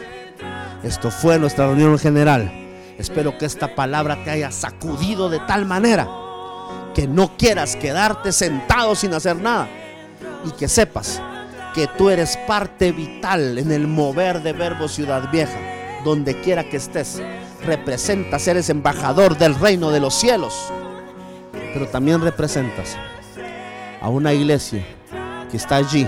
Esto 0.83 1.11
fue 1.11 1.39
nuestra 1.39 1.67
reunión 1.67 1.99
general. 1.99 2.53
Espero 2.99 3.39
que 3.39 3.47
esta 3.47 3.75
palabra 3.75 4.23
te 4.25 4.31
haya 4.31 4.51
sacudido 4.53 5.31
de 5.31 5.39
tal 5.41 5.65
manera 5.65 6.07
que 6.95 7.09
no 7.09 7.37
quieras 7.39 7.77
quedarte 7.77 8.31
sentado 8.33 8.95
sin 8.95 9.15
hacer 9.15 9.37
nada 9.37 9.69
y 10.45 10.51
que 10.51 10.69
sepas 10.69 11.23
que 11.75 11.87
tú 11.97 12.11
eres 12.11 12.37
parte 12.47 12.93
vital 12.93 13.57
en 13.57 13.73
el 13.73 13.87
mover 13.87 14.43
de 14.43 14.53
Verbo 14.53 14.87
Ciudad 14.87 15.31
Vieja, 15.31 15.59
donde 16.05 16.41
quiera 16.41 16.69
que 16.69 16.77
estés. 16.77 17.23
Representas, 17.65 18.47
eres 18.47 18.71
embajador 18.71 19.37
del 19.37 19.55
reino 19.55 19.91
de 19.91 20.01
los 20.01 20.15
cielos, 20.15 20.55
pero 21.73 21.89
también 21.89 22.21
representas 22.21 22.97
a 24.01 24.09
una 24.09 24.33
iglesia 24.33 24.85
que 25.51 25.57
está 25.57 25.77
allí, 25.77 26.07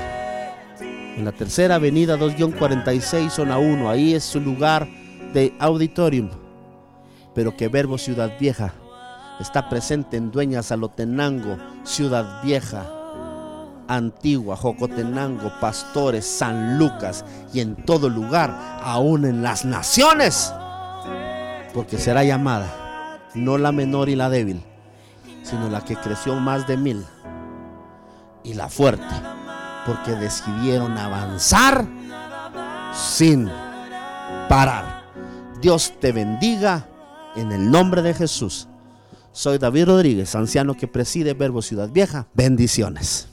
en 1.17 1.25
la 1.25 1.33
tercera 1.33 1.75
avenida 1.75 2.17
2-46, 2.17 3.31
zona 3.31 3.59
1. 3.59 3.91
Ahí 3.91 4.15
es 4.15 4.25
su 4.25 4.41
lugar 4.41 4.89
de 5.35 5.55
auditorium. 5.59 6.31
Pero 7.35 7.57
que 7.57 7.69
Verbo 7.69 7.99
Ciudad 7.99 8.39
Vieja 8.39 8.73
está 9.39 9.69
presente 9.69 10.17
en 10.17 10.31
Dueña 10.31 10.63
Salotenango, 10.63 11.57
Ciudad 11.85 12.43
Vieja, 12.43 12.87
Antigua, 13.95 14.57
Jocotenango, 14.57 15.53
Pastores, 15.61 16.25
San 16.25 16.79
Lucas 16.79 17.25
y 17.53 17.61
en 17.61 17.77
todo 17.77 18.09
lugar, 18.09 18.81
aún 18.83 19.25
en 19.25 19.43
las 19.43 19.65
naciones. 19.65 20.53
Porque 21.75 21.99
será 21.99 22.25
llamada 22.25 22.81
no 23.35 23.59
la 23.59 23.73
menor 23.73 24.09
y 24.09 24.17
la 24.17 24.29
débil, 24.29 24.63
sino 25.43 25.69
la 25.69 25.85
que 25.85 25.97
creció 25.97 26.35
más 26.37 26.67
de 26.67 26.77
mil 26.77 27.05
y 28.43 28.55
la 28.55 28.69
fuerte, 28.69 29.15
porque 29.87 30.13
decidieron 30.13 30.97
avanzar 30.99 31.87
sin 32.95 33.49
parar. 34.49 35.05
Dios 35.61 35.93
te 36.01 36.13
bendiga 36.13 36.87
en 37.37 37.53
el 37.53 37.71
nombre 37.71 38.03
de 38.03 38.15
Jesús. 38.15 38.67
Soy 39.33 39.59
David 39.59 39.87
Rodríguez, 39.87 40.35
anciano 40.35 40.75
que 40.75 40.89
preside 40.89 41.35
Verbo 41.35 41.63
Ciudad 41.63 41.89
Vieja. 41.91 42.27
Bendiciones. 42.35 43.30